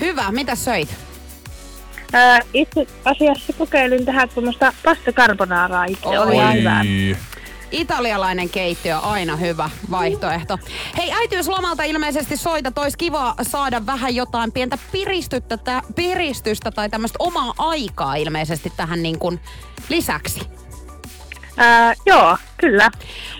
[0.00, 0.94] Hyvä, mitä söit?
[2.12, 6.08] Ää, itse asiassa kokeilin tähän tuommoista pasta carbonaraa itse.
[6.08, 6.18] Oi.
[6.18, 6.82] Oli hyvää.
[7.70, 10.58] Italialainen keittiö, aina hyvä vaihtoehto.
[10.96, 17.16] Hei, äitiyslomalta ilmeisesti soita, olisi kiva saada vähän jotain pientä piristystä, tä, piristystä tai tämmöistä
[17.18, 19.40] omaa aikaa ilmeisesti tähän niin kuin
[19.88, 20.40] lisäksi.
[21.56, 22.90] Ää, joo, kyllä.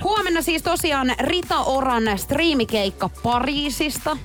[0.05, 4.17] Huomenna siis tosiaan Rita Oran striimikeikka Pariisista.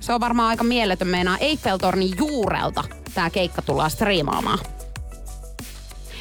[0.00, 2.84] se on varmaan aika mieletön meinaa Eiffeltornin juurelta
[3.14, 4.58] tämä keikka tullaan striimaamaan.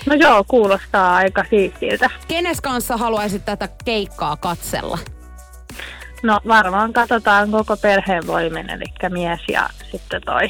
[0.06, 2.10] No joo, kuulostaa aika siistiltä.
[2.28, 4.98] Kenes kanssa haluaisit tätä keikkaa katsella?
[6.24, 10.50] No varmaan katsotaan koko perheen voimin, eli mies ja sitten toi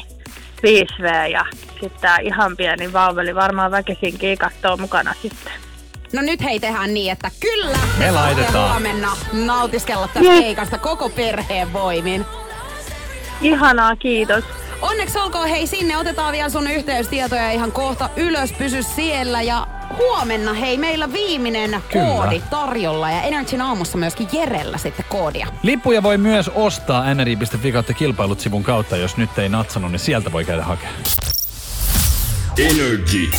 [0.56, 1.46] 5V ja
[1.80, 5.52] sitten ihan pieni vauveli varmaan väkisinkin kattoo mukana sitten.
[6.12, 8.70] No nyt hei tehdään niin, että kyllä Me laitetaan.
[8.70, 10.40] huomenna nautiskella tästä Yes.
[10.40, 12.24] keikasta koko perheen voimin.
[13.40, 14.44] Ihanaa, kiitos.
[14.82, 19.66] Onneksi olkoon hei sinne, otetaan vielä sun yhteystietoja ihan kohta ylös, pysy siellä ja
[19.98, 22.06] huomenna hei meillä viimeinen Kyllä.
[22.06, 25.46] koodi tarjolla ja Energyn aamussa myöskin Jerellä sitten koodia.
[25.62, 30.32] Lippuja voi myös ostaa nri.fi kautta kilpailut sivun kautta, jos nyt ei natsannut, niin sieltä
[30.32, 30.96] voi käydä hakemaan.
[32.58, 33.30] Energy.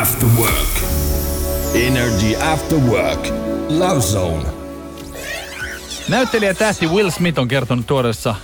[0.00, 1.09] After work.
[1.74, 3.28] Energy after work.
[3.68, 4.48] Love Zone.
[6.08, 8.34] Näyttelijä tähti Will Smith on kertonut tuoreessa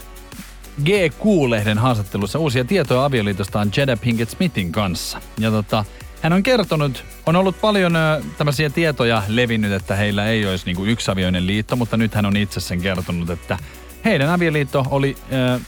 [0.85, 5.21] GQ-lehden haastattelussa uusia tietoja avioliitostaan Jada Pinkett Smithin kanssa.
[5.39, 5.85] Ja tota,
[6.23, 10.85] hän on kertonut, on ollut paljon ö, tämmöisiä tietoja levinnyt, että heillä ei olisi niinku
[10.85, 13.59] yksiavioinen liitto, mutta nyt hän on itse sen kertonut, että
[14.05, 15.61] heidän avioliitto oli, ö,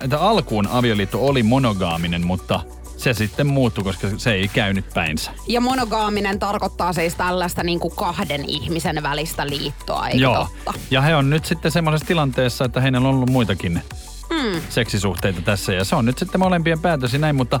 [0.00, 2.60] että alkuun avioliitto oli monogaaminen, mutta
[2.96, 5.30] se sitten muuttui, koska se ei käynyt päinsä.
[5.46, 10.34] Ja monogaaminen tarkoittaa siis tällaista niin kuin kahden ihmisen välistä liittoa, eikö Joo.
[10.64, 10.80] totta?
[10.90, 13.82] Ja he on nyt sitten semmoisessa tilanteessa, että heillä on ollut muitakin
[14.30, 14.60] Mm.
[14.68, 17.60] seksisuhteita tässä ja se on nyt sitten molempien päätös ja näin, mutta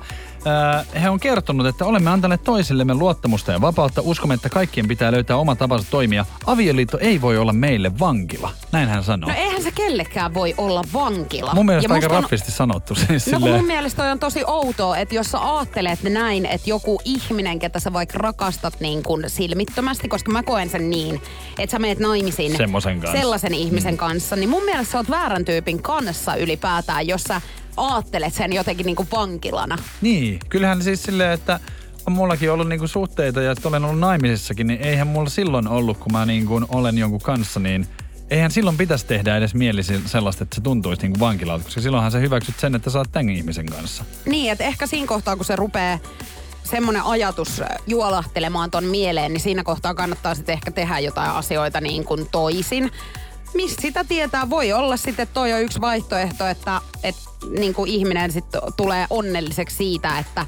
[1.02, 4.00] he on kertonut, että olemme antaneet toisillemme luottamusta ja vapautta.
[4.04, 6.26] Uskomme, että kaikkien pitää löytää oma tapansa toimia.
[6.46, 8.50] Avioliitto ei voi olla meille vankila.
[8.72, 9.30] Näin hän sanoo.
[9.30, 11.54] No eihän se kellekään voi olla vankila.
[11.54, 12.94] Mun mielestä Ja aika musta on- raffisti sanottu.
[12.94, 16.46] Siis No kun silleen- mun mielestä toi on tosi outoa, että jos sä ajattelet näin,
[16.46, 21.22] että joku ihminen, ketä sä vaikka rakastat niin kuin silmittömästi, koska mä koen sen niin,
[21.58, 23.18] että sä meet naimisiin Semmosen kanssa.
[23.18, 27.40] sellaisen ihmisen kanssa, niin mun mielestä sä oot väärän tyypin kanssa ylipäätään, jos sä
[27.76, 29.78] ajattelet sen jotenkin niin kuin vankilana.
[30.00, 31.60] Niin, kyllähän siis silleen, että
[32.06, 36.12] on mullakin ollut niinku suhteita ja olen ollut naimisissakin, niin eihän mulla silloin ollut, kun
[36.12, 37.86] mä niinku olen jonkun kanssa, niin
[38.30, 42.18] eihän silloin pitäisi tehdä edes mieli sellaista, että se tuntuisi niinku vankilalta, koska silloinhan sä
[42.18, 44.04] hyväksyt sen, että sä oot tämän ihmisen kanssa.
[44.26, 45.98] Niin, että ehkä siinä kohtaa, kun se rupeaa
[46.64, 52.04] semmoinen ajatus juolahtelemaan ton mieleen, niin siinä kohtaa kannattaa sitten ehkä tehdä jotain asioita niin
[52.04, 52.90] kuin toisin.
[53.54, 54.50] Mistä sitä tietää?
[54.50, 57.22] Voi olla sitten, toi on yksi vaihtoehto, että, että
[57.58, 60.46] niin kuin ihminen sitten tulee onnelliseksi siitä, että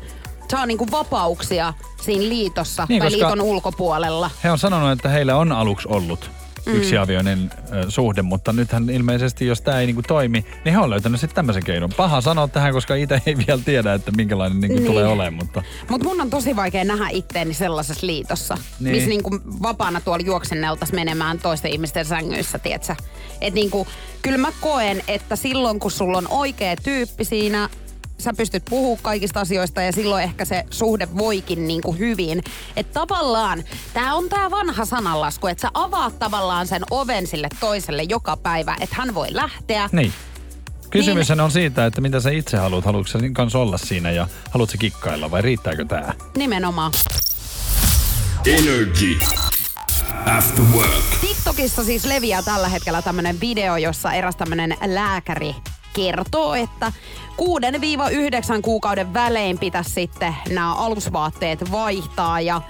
[0.51, 4.31] saa niin kuin vapauksia siinä liitossa Niin, tai liiton ulkopuolella.
[4.45, 6.31] He on sanonut, että heillä on aluksi ollut.
[6.77, 11.21] Yksiavioinen ö, suhde, mutta nythän ilmeisesti, jos tämä ei niinku toimi, niin he on löytänyt
[11.21, 11.91] sitten tämmöisen keinon.
[11.97, 14.87] Paha sanoa tähän, koska itse ei vielä tiedä, että minkälainen niinku Niin.
[14.87, 18.65] tulee olemaan, mutta Mutta mun on tosi vaikea nähdä itteeni sellaisessa liitossa, Niin.
[18.81, 18.95] niin.
[18.95, 19.31] missä niinku
[19.63, 22.97] vapaana tuolla juoksenneltas menemään toisten ihmisten sängyissä, tietsä.
[23.41, 23.87] Et niinku,
[24.23, 27.69] kyllä mä koen, että silloin kun sulla on oikea tyyppi siinä,
[28.21, 32.43] sä pystyt puhumaan kaikista asioista ja silloin ehkä se suhde voikin niinku hyvin.
[32.77, 38.03] Että tavallaan, tää on tää vanha sananlasku, että sä avaat tavallaan sen oven sille toiselle
[38.03, 39.89] joka päivä, että hän voi lähteä.
[39.93, 40.13] niin.
[40.91, 42.85] Kysymys on siitä, että mitä sä itse haluat.
[42.85, 46.15] Haluatko sä kanssa olla siinä ja haluatko sä kikkailla vai riittääkö tää?
[46.37, 46.93] Nimenomaan.
[48.47, 49.19] Energy.
[50.27, 51.05] After work.
[51.21, 55.55] TikTokissa siis leviää tällä hetkellä tämmönen video, jossa eräs tämmönen lääkäri
[55.93, 56.93] kertoo, että
[57.39, 62.61] 6-9 kuukauden välein pitäisi sitten nämä alusvaatteet vaihtaa ja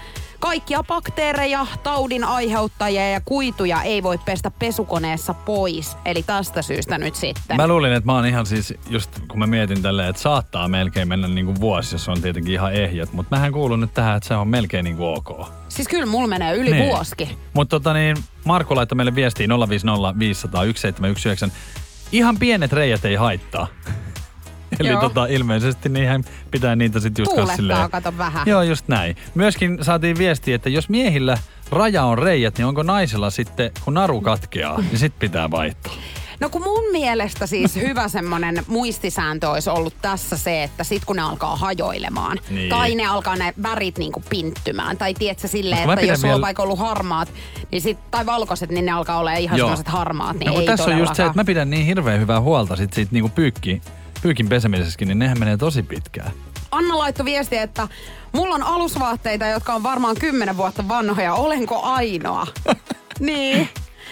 [0.40, 5.96] kaikkia bakteereja, taudin aiheuttajia ja kuituja ei voi pestä pesukoneessa pois.
[6.04, 7.57] Eli tästä syystä nyt sitten.
[7.57, 11.09] Mä luulin, että mä oon ihan siis, just kun mä mietin tälleen, että saattaa melkein
[11.09, 13.12] mennä niinku vuosi, jos on tietenkin ihan ehjät.
[13.12, 15.48] Mutta mähän kuulun nyt tähän, että se on melkein niinku ok.
[15.68, 16.85] Siis kyllä mulla menee yli Niin.
[16.85, 17.28] vuosikin.
[17.54, 21.48] Mutta tota niin, Marko laittoi meille viestiin 050 500 1719.
[22.12, 23.66] Ihan pienet reijät ei haittaa.
[24.81, 25.01] Eli Joo.
[25.01, 28.49] tota, ilmeisesti niinhän pitää niitä sitten just kanssa Tuulettaa, kato vähän.
[28.49, 29.16] Joo, just näin.
[29.35, 31.38] Myöskin saatiin viestiä, että jos miehillä
[31.71, 35.92] raja on reijät, niin onko naisella sitten, kun naru katkeaa, niin sit pitää vaihtaa.
[36.40, 41.16] No kun mun mielestä siis hyvä semmonen muistisääntö olisi ollut tässä se, että sit kun
[41.16, 42.68] ne alkaa hajoilemaan, Niin.
[42.70, 46.62] tai ne alkaa ne värit niinku pinttymään, tai tiedätkö silleen, että jos sulla on vaikka
[46.62, 47.29] ollut harmaat,
[47.72, 50.85] niin sit, tai valkoiset, niin ne alkaa olla ihan semmoiset harmaat, niin no, ei tässä
[50.85, 53.83] on just se, että mä pidän niin hirveän hyvää huolta sit siitä niinku pyykki,
[54.22, 56.31] pyykin pesemisessäkin, niin nehän menee tosi pitkään.
[56.70, 57.88] Anna laittoi viestiä, että
[58.33, 62.46] mulla on alusvaatteita, jotka on varmaan kymmenen vuotta vanhoja, olenko ainoa?
[63.20, 63.68] niin.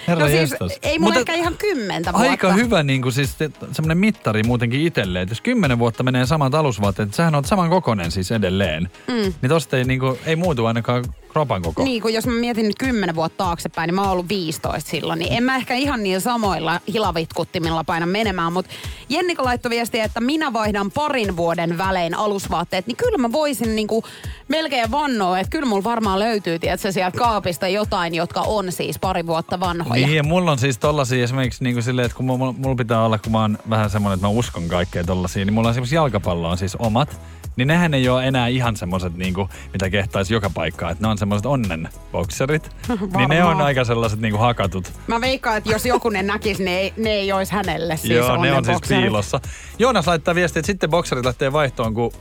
[0.09, 0.79] Herra no siis jestas.
[0.83, 2.31] ei mulla Mutta ehkä ihan kymmentä vuotta.
[2.31, 3.37] Aika hyvä niin kuin siis
[3.73, 7.71] semmoinen mittari muutenkin itselleen, että jos kymmenen vuotta menee samat alusvaatteet, että sähän on saman
[7.71, 8.91] kokoinen siis edelleen.
[9.09, 9.15] Mm.
[9.43, 11.05] Niin tosta ei, niin kuin, ei muutu ainakaan
[11.37, 11.85] kropan koko.
[11.85, 15.19] Niin, kun jos mä mietin nyt 10 vuotta taaksepäin, niin mä oon ollut 15 silloin,
[15.19, 18.71] niin en mä ehkä ihan niin samoilla hilavitkuttimilla paina menemään, mutta
[19.09, 24.05] Jennika laittoi viestiä, että minä vaihdan parin vuoden välein alusvaatteet, niin kyllä mä voisin niinku
[24.49, 29.27] melkein vannoa, että kyllä mulla varmaan löytyy, tiedätkö, sieltä kaapista jotain, jotka on siis pari
[29.27, 30.07] vuotta vanhoja.
[30.07, 33.05] Niin, ja mulla on siis tollasia esimerkiksi niin kuin silleen, että kun mulla, mulla pitää
[33.05, 35.95] olla, kun mä oon vähän semmoinen, että mä uskon kaikkea tollasia, niin mulla on esimerkiksi
[35.95, 37.21] jalkapallo on siis omat.
[37.57, 40.93] Niin nehän ei ole enää ihan semmoset, niinku, mitä kehtaisi joka paikkaan.
[40.93, 42.71] Että ne on semmoset onnen bokserit.
[43.17, 44.93] niin ne on aika sellaiset niinku hakatut.
[45.07, 48.43] Mä veikkaan, että jos joku ne näkisi, ne ei, ne ei olisi hänelle siis Joo,
[48.43, 49.41] ne on siis piilossa.
[49.79, 52.13] Joonas laittaa viestiä, että sitten bokserit lähtee vaihtoon, kun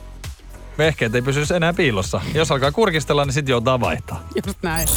[0.78, 2.20] vehkeet ei pysyisi enää piilossa.
[2.34, 4.28] Jos alkaa kurkistella, niin sitten joutaa vaihtaa.
[4.46, 4.88] Just näin.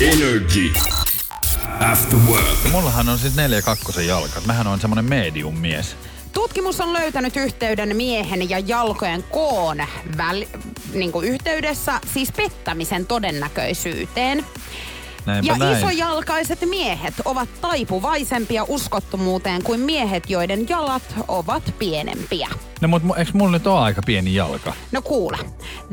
[0.00, 0.72] Energy.
[1.80, 2.72] After work.
[2.72, 4.46] Mullahan on siis neljä kakkosen jalkat.
[4.46, 5.96] Mähän on semmonen medium mies.
[6.32, 9.78] Tutkimus on löytänyt yhteyden miehen ja jalkojen koon
[10.16, 10.44] väl,
[10.94, 14.44] niin kuin yhteydessä, siis pettämisen todennäköisyyteen.
[15.28, 15.76] Näinpä ja näin.
[15.78, 22.48] isojalkaiset miehet ovat taipuvaisempia uskottomuuteen kuin miehet, joiden jalat ovat pienempiä.
[22.80, 24.72] No mut mu- eikö mulla nyt ole aika pieni jalka?
[24.92, 25.38] No kuule.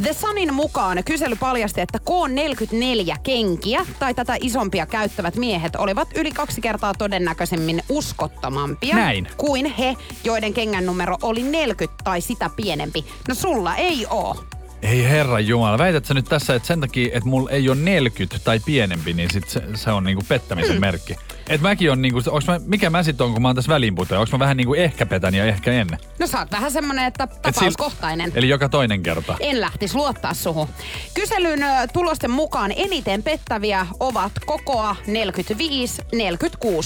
[0.04, 6.32] The Sunin mukaan kysely paljasti, että K44 kenkiä tai tätä isompia käyttävät miehet olivat yli
[6.32, 9.28] kaksi kertaa todennäköisemmin uskottomampia Näin.
[9.38, 13.06] kuin he, joiden kengän numero oli 40 tai sitä pienempi.
[13.28, 14.36] No sulla ei oo.
[14.82, 18.40] Ei herra Jumala, väität sä nyt tässä, että sen takia, että mulla ei ole 40
[18.44, 21.16] tai pienempi, niin sit se, se on niinku pettämisen merkki.
[21.50, 24.20] Et mäkin on niinku, onks mä, mikä mä sit on, kun mä oon tässä väliinputoja?
[24.20, 25.88] Onks mä vähän niinku ehkä petän ja ehkä en?
[26.20, 28.32] No sä oot vähän semmonen, että Et sil- tapauskohtainen.
[28.36, 29.36] Eli joka toinen kerta.
[29.40, 30.68] En lähtis luottaa suhun.
[31.14, 31.60] Kyselyn
[31.94, 35.10] tulosten mukaan eniten pettäviä ovat kokoa 45-46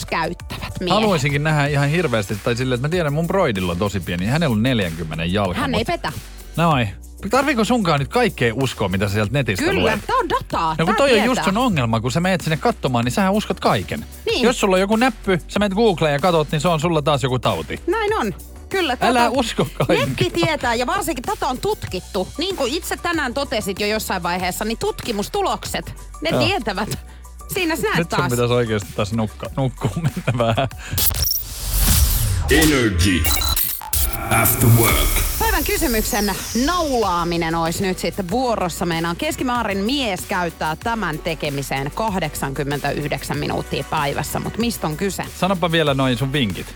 [0.10, 0.94] käyttävät miehet.
[1.02, 4.26] Haluaisinkin nähdä ihan hirveästi, tai silleen, että mä tiedän, mun broidilla on tosi pieni.
[4.26, 5.60] Hänellä on 40 jalka.
[5.60, 6.12] Hän ei petä.
[6.56, 6.90] Noin.
[7.30, 10.06] Tarviiko sunkaan nyt kaikkea uskoa, mitä sä sieltä netistä Kyllä, luet?
[10.08, 10.76] tää on dataa.
[10.78, 11.26] No kun toi on tietää.
[11.26, 14.06] just sun ongelma, kun sä menet sinne katsomaan, niin sähän uskot kaiken.
[14.26, 14.44] Niin.
[14.44, 17.24] Jos sulla on joku näppy, sä menet Googleen ja katot, niin se on sulla taas
[17.24, 17.80] joku tauti.
[17.88, 18.34] Näin on.
[18.70, 18.98] Kyllä.
[19.02, 20.06] Älä usko kaikkea.
[20.06, 22.28] Netti tietää ja varsinkin tätä on tutkittu.
[22.38, 26.46] Niin kuin itse tänään totesit jo jossain vaiheessa, niin tutkimustulokset, ne Joo.
[26.46, 27.00] tietävät.
[27.54, 28.32] Siinä sä näet Nyt sun taas.
[28.32, 30.68] pitäisi oikeasti tässä nukka, nukkua mennä vähän.
[32.52, 33.24] Energy.
[34.42, 34.96] After work.
[35.40, 36.32] Päivän kysymyksen
[36.66, 38.86] naulaaminen olisi nyt sitten vuorossa.
[38.86, 45.24] Meinaan keskimäärin mies käyttää tämän tekemiseen 89 minuuttia päivässä, mutta mistä on kyse?
[45.40, 46.68] Sanopa vielä noin sun vinkit.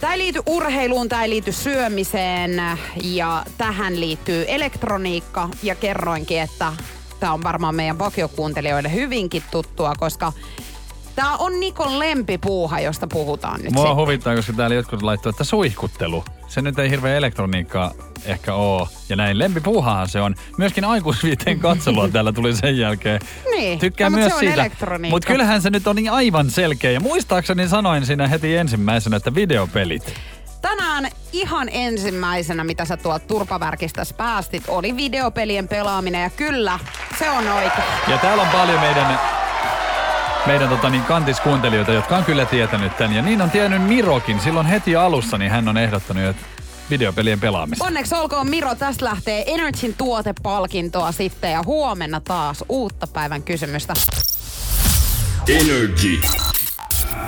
[0.00, 2.62] Tämä ei liity urheiluun, tämä ei liity syömiseen
[3.02, 6.72] ja tähän liittyy elektroniikka ja kerroinkin, että
[7.20, 10.32] tämä on varmaan meidän vakiokuuntelijoille hyvinkin tuttua, koska
[11.16, 13.96] tämä on Nikon lempipuuha, josta puhutaan nyt Mua sitten.
[13.96, 16.24] huvittaa, koska täällä jotkut laittoi, että suihkuttelu.
[16.50, 17.92] Se nyt ei hirveä elektroniikkaa
[18.24, 18.88] ehkä oo.
[19.08, 20.34] Ja näin lempipuuhahan se on.
[20.58, 23.20] Myöskin aikuisviiteen katselua täällä tuli sen jälkeen.
[23.50, 24.70] Niin, Tykkään no, myös se on siitä.
[25.10, 26.90] Mutta kyllähän se nyt on niin aivan selkeä.
[26.90, 30.14] Ja muistaakseni sanoin siinä heti ensimmäisenä, että videopelit.
[30.62, 36.22] Tänään ihan ensimmäisenä, mitä sä tuolta turpavärkistä päästit, oli videopelien pelaaminen.
[36.22, 36.78] Ja kyllä,
[37.18, 37.88] se on oikein.
[38.08, 39.18] Ja täällä on paljon meidän,
[40.46, 43.16] meidän tota niin, kantiskuuntelijoita, jotka on kyllä tietänyt tämän.
[43.16, 44.40] Ja niin on tiennyt Mirokin.
[44.40, 46.42] Silloin heti alussa niin hän on ehdottanut, että
[46.90, 47.84] videopelien pelaamista.
[47.84, 53.94] Onneksi olkoon Miro, tästä lähtee Energyn tuotepalkintoa sitten ja huomenna taas uutta päivän kysymystä.
[55.48, 56.20] Energy.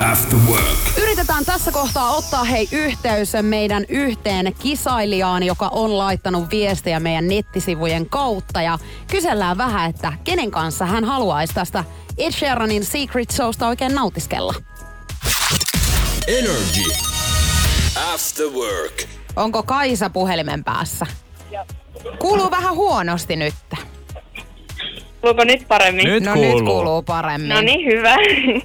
[0.00, 0.98] After work.
[1.02, 8.08] Yritetään tässä kohtaa ottaa hei yhteys meidän yhteen kisailijaan, joka on laittanut viestejä meidän nettisivujen
[8.08, 8.78] kautta ja
[9.10, 11.84] kysellään vähän, että kenen kanssa hän haluaisi tästä
[12.18, 14.54] Ed Sheeranin Secret Showsta oikein nautiskella.
[16.28, 16.90] Energy.
[18.14, 19.02] After work.
[19.36, 21.06] Onko Kaisa puhelimen päässä?
[22.18, 23.54] Kuuluu vähän huonosti nyt.
[25.20, 26.04] Kuuluuko nyt paremmin?
[26.04, 26.54] Nyt no kuuluu.
[26.58, 27.48] nyt kuuluu paremmin.
[27.48, 28.16] No niin, hyvä.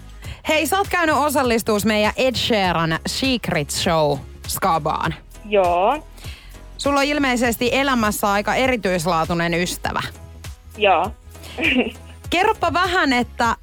[0.48, 5.16] Hei, sä oot käynyt osallistuus meidän Ed Sheeran Secret Show Skabaan.
[5.46, 6.04] Joo,
[6.78, 10.02] Sulla on ilmeisesti elämässä aika erityislaatuinen ystävä.
[10.78, 11.12] joo.
[12.30, 13.56] Kerropa vähän, että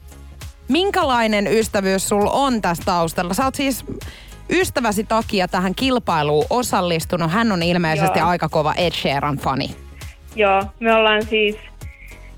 [0.69, 3.35] minkälainen ystävyys sulla on tässä taustalla?
[3.35, 3.85] Sä oot siis
[4.51, 7.33] ystäväsi takia tähän kilpailuun osallistunut.
[7.33, 8.29] Hän on ilmeisesti Joo.
[8.29, 9.77] aika kova Ed Sheeran fani.
[10.37, 11.57] Joo, me ollaan siis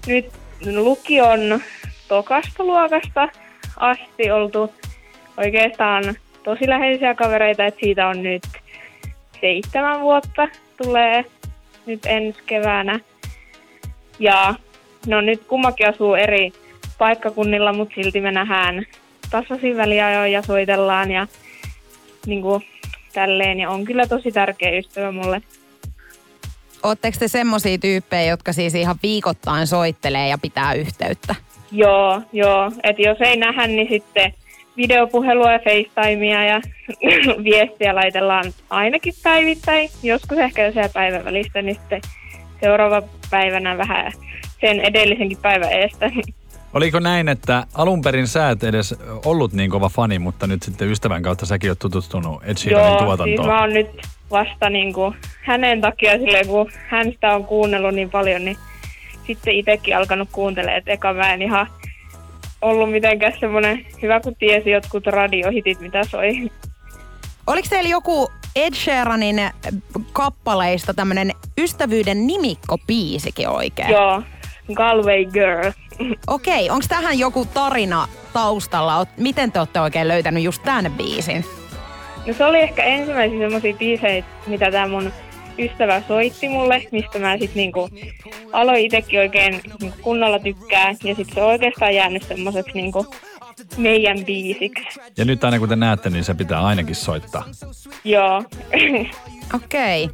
[0.06, 0.32] nyt
[0.66, 1.60] lukion
[2.08, 3.28] tokasta luokasta
[3.76, 4.72] asti oltu
[5.36, 6.04] oikeastaan
[6.44, 8.42] tosi läheisiä kavereita, että siitä on nyt
[9.40, 10.48] seitsemän vuotta
[10.82, 11.24] tulee
[11.86, 13.00] nyt ensi keväänä.
[14.18, 14.54] Ja
[15.06, 16.52] no nyt kummakin asuu eri
[16.98, 18.86] paikkakunnilla, mutta silti me nähdään
[19.30, 21.26] tasaisin väliajoin ja soitellaan ja
[22.26, 22.62] niin kuin
[23.12, 23.60] tälleen.
[23.60, 25.42] Ja on kyllä tosi tärkeä ystävä mulle.
[26.82, 31.34] ootteko te semmosia tyyppejä, jotka siis ihan viikoittain soittelee ja pitää yhteyttä?
[31.72, 32.72] Joo, joo.
[32.82, 34.32] Että jos ei nähdä, niin sitten
[34.76, 36.60] videopuhelua ja FaceTimea ja
[37.44, 39.90] viestiä laitellaan ainakin päivittäin.
[40.02, 42.00] Joskus ehkä jo siellä päivän välistä, niin sitten
[42.60, 44.12] seuraava päivänä vähän
[44.60, 46.10] sen edellisenkin päivän eestä.
[46.74, 50.90] Oliko näin, että alun perin sä et edes ollut niin kova fani, mutta nyt sitten
[50.90, 53.48] ystävän kautta säkin oot tutustunut Ed Sheeranin Joo, siis tuotantoon?
[53.48, 53.88] mä oon nyt
[54.30, 58.56] vasta niin kuin hänen takia silleen, kun hän sitä on kuunnellut niin paljon, niin
[59.26, 60.78] sitten itsekin alkanut kuuntelemaan.
[60.78, 61.66] Et eka mä en ihan
[62.62, 66.50] ollut mitenkään semmoinen hyvä, kun tiesi jotkut radiohitit, mitä soi.
[67.46, 69.36] Oliko teillä joku Ed Sheeranin
[70.12, 73.90] kappaleista tämmönen ystävyyden nimikkopiisikin oikein?
[73.90, 74.22] Joo,
[74.74, 75.70] Galway Girl.
[76.26, 79.06] Okei, onko tähän joku tarina taustalla?
[79.16, 81.44] Miten te olette oikein löytänyt just tämän biisin?
[82.26, 85.12] No se oli ehkä ensimmäisiä semmoisia biisejä, mitä tämä mun
[85.58, 87.88] ystävä soitti mulle, mistä mä sitten niinku
[88.52, 90.88] aloin itsekin oikein niinku kunnolla tykkää.
[91.04, 93.06] Ja sitten se on oikeastaan jäänyt semmoiseksi niinku
[93.76, 95.00] meidän biisiksi.
[95.16, 97.44] Ja nyt aina kun te näette, niin se pitää ainakin soittaa.
[98.04, 98.44] Joo.
[99.64, 100.10] Okei.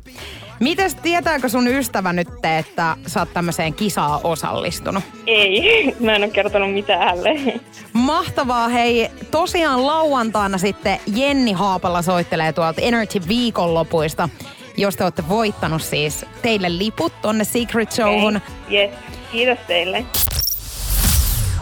[0.63, 5.05] Mites tietääkö sun ystävä nyt, että sä oot tämmöiseen kisaan osallistunut?
[5.27, 7.61] Ei, mä en ole kertonut mitään hänelle.
[7.93, 8.69] Mahtavaa.
[8.69, 14.29] Hei, tosiaan lauantaina sitten Jenni Haapala soittelee tuolta Energy viikonlopuista,
[14.77, 18.41] jos te olette voittanut siis teille liput tonne Secret Showhun.
[18.73, 18.91] Yes,
[19.33, 20.05] kiitos teille.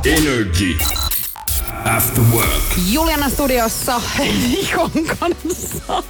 [0.07, 0.79] Energy.
[1.97, 2.63] After work.
[2.93, 4.01] Juliana studiossa
[4.51, 6.03] Nikon kanssa.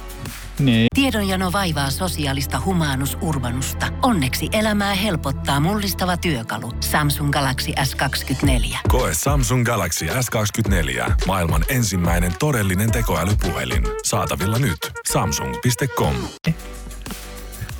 [0.61, 0.87] Niin.
[0.95, 3.87] Tiedonjano vaivaa sosiaalista humanus urbanusta.
[4.01, 6.71] Onneksi elämää helpottaa mullistava työkalu.
[6.79, 8.77] Samsung Galaxy S24.
[8.87, 11.11] Koe Samsung Galaxy S24.
[11.27, 13.83] Maailman ensimmäinen todellinen tekoälypuhelin.
[14.03, 14.77] Saatavilla nyt.
[15.11, 16.15] Samsung.com.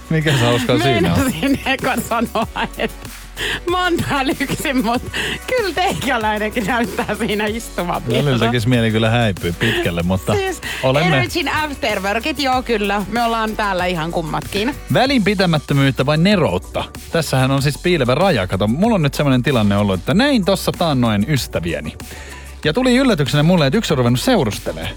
[0.10, 1.34] Mikä se hauskaa siinä on?
[1.66, 3.10] Eka sanoa, että
[3.70, 5.12] mä oon täällä yksin, mutta
[5.48, 11.50] kyllä teikäläinenkin näyttää siinä istuvan Välillä tekisi mieli kyllä häipyä pitkälle, mutta Siis olemme Energyn
[11.56, 13.06] afterworkit, joo kyllä.
[13.12, 14.76] Me ollaan täällä ihan kummatkin.
[14.94, 16.84] välinpitämättömyyttä vai neroutta.
[17.12, 18.48] Tässähän on siis piilevä raja.
[18.48, 21.94] Kato, mulla on nyt semmoinen tilanne ollut, että näin tossa taannoin ystävieni.
[22.64, 24.90] Ja tuli yllätyksenä mulle, että yksi on ruvennut seurustelee.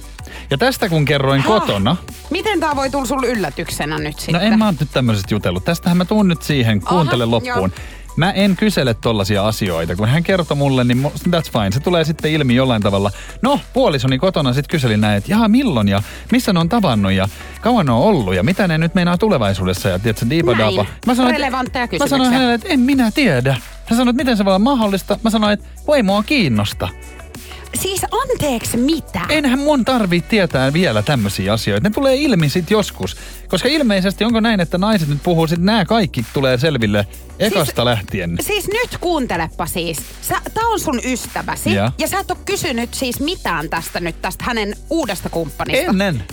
[0.50, 1.48] Ja tästä kun kerroin Häh?
[1.48, 1.96] kotona,
[2.30, 4.34] Miten tää voi tulla sulle yllätyksenä nyt sitten?
[4.34, 5.64] no en mä oon nyt tämmöisestä jutellut.
[5.64, 7.72] Tästähän mä tuun nyt siihen, kuuntele Aha, loppuun.
[8.16, 9.96] Mä en kysele tollasia asioita.
[9.96, 11.72] Kun hän kertoi mulle, niin that's fine.
[11.72, 13.10] Se tulee sitten ilmi jollain tavalla.
[13.42, 17.28] No, puolisoni kotona sitten kyseli näin, että jaha, milloin ja missä ne on tavannut ja
[17.60, 20.86] kauan ne on ollut ja mitä ne nyt meinaa tulevaisuudessa ja tiedätkö, diipadaapa.
[21.06, 21.30] Näin.
[21.30, 23.56] Relevantteja Mä sanoin hänelle, että en minä tiedä.
[23.86, 25.18] Hän sanoi, että miten se voi olla mahdollista.
[25.22, 26.88] Mä sanoin, että voi mua kiinnosta.
[27.74, 29.20] Siis anteeksi mitä?
[29.28, 31.88] Enhän mun tarvii tietää vielä tämmöisiä asioita.
[31.88, 33.16] Ne tulee ilmi sit joskus.
[33.48, 37.06] Koska ilmeisesti onko näin, että naiset nyt puhuu, sit nämä kaikki tulee selville
[37.38, 38.36] ekasta Siis- lähtien.
[38.40, 39.98] Siis nyt kuuntelepa siis.
[40.22, 41.74] Sä, tää on sun ystäväsi.
[41.74, 41.92] Ja.
[41.98, 45.90] Ja sä et ole kysynyt siis mitään tästä nyt, tästä hänen uudesta kumppanista.
[45.90, 46.24] Ennen.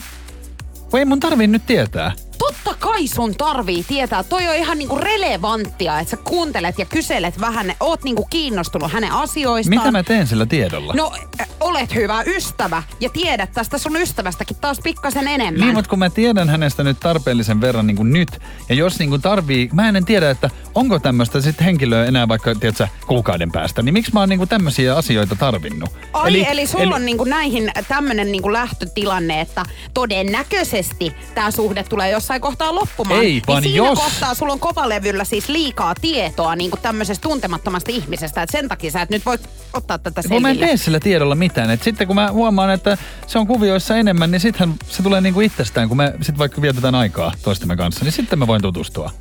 [0.89, 2.12] Kun ei mun tarvii nyt tietää.
[2.41, 4.23] Totta kai sun tarvii tietää.
[4.23, 9.12] Toi on ihan niinku relevanttia, että sä kuuntelet ja kyselet vähän, oot niinku kiinnostunut hänen
[9.12, 9.80] asioistaan.
[9.80, 10.93] Mitä mä teen sillä tiedolla?
[10.93, 15.62] No, äh, olet hyvä ystävä ja tiedät tästä sun ystävästäkin taas pikkasen enemmän.
[15.62, 18.30] Niin, mutta kun mä tiedän hänestä nyt tarpeellisen verran niin kuin nyt,
[18.69, 22.56] ja jos niin kuin tarvii, mä en tiedä, että onko tämmöistä sit henkilöä enää vaikka,
[22.56, 25.89] tiedätkö, kuukauden päästä, niin miksi mä oon niin kuin tämmöisiä asioita tarvinnut?
[26.13, 26.93] Ai, eli, eli sulla eli...
[26.93, 33.21] on niinku näihin tämmönen niinku lähtötilanne, että todennäköisesti tämä suhde tulee jossain kohtaa loppumaan.
[33.21, 37.91] Ei, vaan niin siinä jos- kohtaa sulla on kovalevyllä siis liikaa tietoa niinku tämmöisestä tuntemattomasta
[37.91, 39.37] ihmisestä, että sen takia sä et nyt voi
[39.73, 40.67] ottaa tätä Kun mä en selville.
[40.67, 41.69] tee sillä tiedolla mitään.
[41.69, 45.41] Et sitten kun mä huomaan, että se on kuvioissa enemmän, niin sittenhän se tulee niinku
[45.41, 49.11] itsestään, kun me sit vaikka vietetään aikaa toistemme kanssa, niin sitten mä voin tutustua.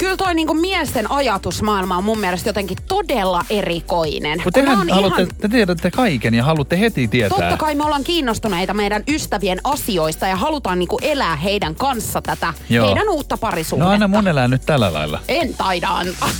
[0.00, 4.38] Kyllä toi niinku miesten ajatusmaailma on mun mielestä jotenkin todella erikoinen.
[4.38, 7.38] Kun Kun tehän haluatte, ihan- te tiedätte kaiken ja haluatte heti tietää.
[7.38, 12.54] Totta kai me ollaan kiinnostuneita meidän ystävien asioista ja halutaan niinku elää heidän kanssa tätä
[12.70, 12.86] Joo.
[12.86, 13.84] heidän uutta parisuhdetta.
[13.86, 15.20] No aina mun elää nyt tällä lailla.
[15.28, 16.30] En taida antaa.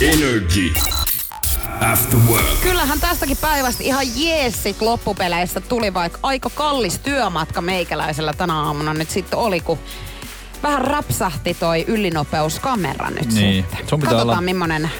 [0.00, 0.72] Energy.
[1.92, 2.60] After work.
[2.62, 9.10] Kyllähän tästäkin päivästä ihan jeesit loppupeleissä tuli, vaikka aika kallis työmatka meikäläisellä tänä aamuna nyt
[9.10, 9.78] sitten oli, kun
[10.62, 13.64] vähän rapsahti toi ylinopeuskamera nyt Niin.
[13.64, 13.88] sitten.
[13.88, 14.90] Sun pitää Katsotaan, olla- millainen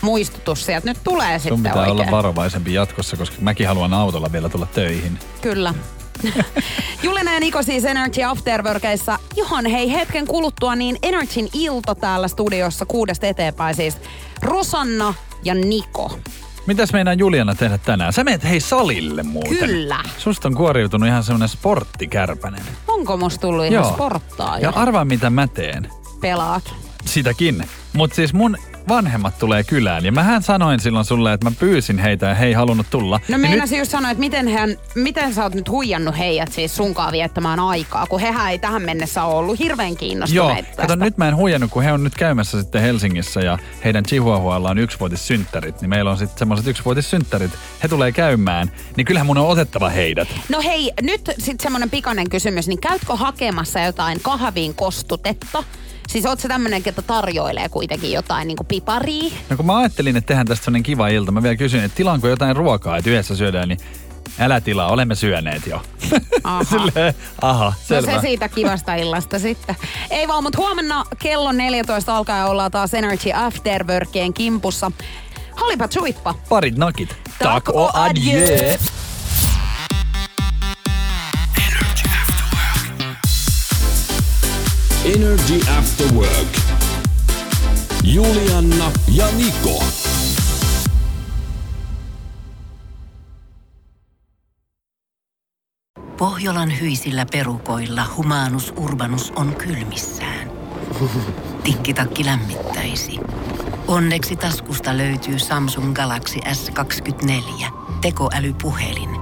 [0.00, 1.92] muistutus sieltä nyt tulee Sun sitten pitää oikein.
[1.92, 5.18] olla varovaisempi jatkossa, koska mäkin haluan autolla vielä tulla töihin.
[5.40, 5.74] Kyllä.
[7.02, 9.18] Julina ja Niko siis Energy Afterworkeissa.
[9.36, 13.96] Johon hei hetken kuluttua niin Energyn ilta täällä studiossa kuudesta eteenpäin siis
[14.42, 16.18] Rosanna ja Niko.
[16.66, 18.12] Mitäs meinaa Juliana tehdä tänään?
[18.12, 19.58] Sä menet hei salille muuten.
[19.58, 19.98] Kyllä.
[20.18, 22.62] Susta on kuoriutunut ihan semmonen sporttikärpänen.
[22.88, 24.58] Onko musta tullut ihan sporttaa?
[24.58, 25.88] Ja arvaa mitä mä teen.
[26.20, 26.74] pelaat.
[27.04, 27.64] Sitäkin.
[27.92, 28.56] Mutta siis mun
[28.88, 30.04] vanhemmat tulee kylään.
[30.04, 33.20] Ja mähän sanoin silloin sulle, että mä pyysin heitä ja he ei halunnut tulla.
[33.28, 37.12] No meinasin just sanoa, että miten, hän, miten sä oot nyt huijannut heidät siis sunkaan
[37.12, 40.96] viettämään aikaa, kun hehän ei tähän mennessä ole ollut hirveän Joo, kiinnostuneita kato tästä.
[41.04, 44.78] nyt mä en huijannut, kun he on nyt käymässä sitten Helsingissä ja heidän Chihuahualla on
[44.78, 47.50] yksivuotissynttärit, niin meillä on sitten semmoiset yksivuotissynttärit.
[47.82, 50.28] He tulee käymään, niin kyllähän mun on otettava heidät.
[50.48, 55.64] No hei, nyt sitten semmonen pikainen kysymys, niin käytkö hakemassa jotain kahviin kostutetta?
[56.08, 59.32] Siis oot sä tämmönen, että tarjoilee kuitenkin jotain niinku piparia?
[59.50, 62.28] No kun mä ajattelin, että tehdään tästä sellainen kiva ilta, mä vielä kysyin, että tilaanko
[62.28, 63.78] jotain ruokaa, että yhdessä syödään, niin
[64.38, 65.82] älä tilaa, olemme syöneet jo.
[66.44, 66.64] Aha.
[66.70, 68.12] Silleen, aha, selvä.
[68.12, 69.76] No se siitä kivasta illasta sitten.
[70.10, 74.92] Ei vaan, mutta huomenna kello 14 alkaa ollaan taas Energy Afterworkien kimpussa.
[75.60, 76.34] Holipa chuippa.
[76.48, 77.16] Parit nakit.
[77.38, 78.78] Tak och adjö.
[85.04, 86.58] Energy After Work.
[88.04, 89.84] Julianna ja Niko.
[96.18, 100.50] Pohjolan hyisillä perukoilla humanus urbanus on kylmissään.
[101.64, 103.18] Tikkitakki lämmittäisi.
[103.88, 107.66] Onneksi taskusta löytyy Samsung Galaxy S24
[108.00, 109.21] tekoälypuhelin.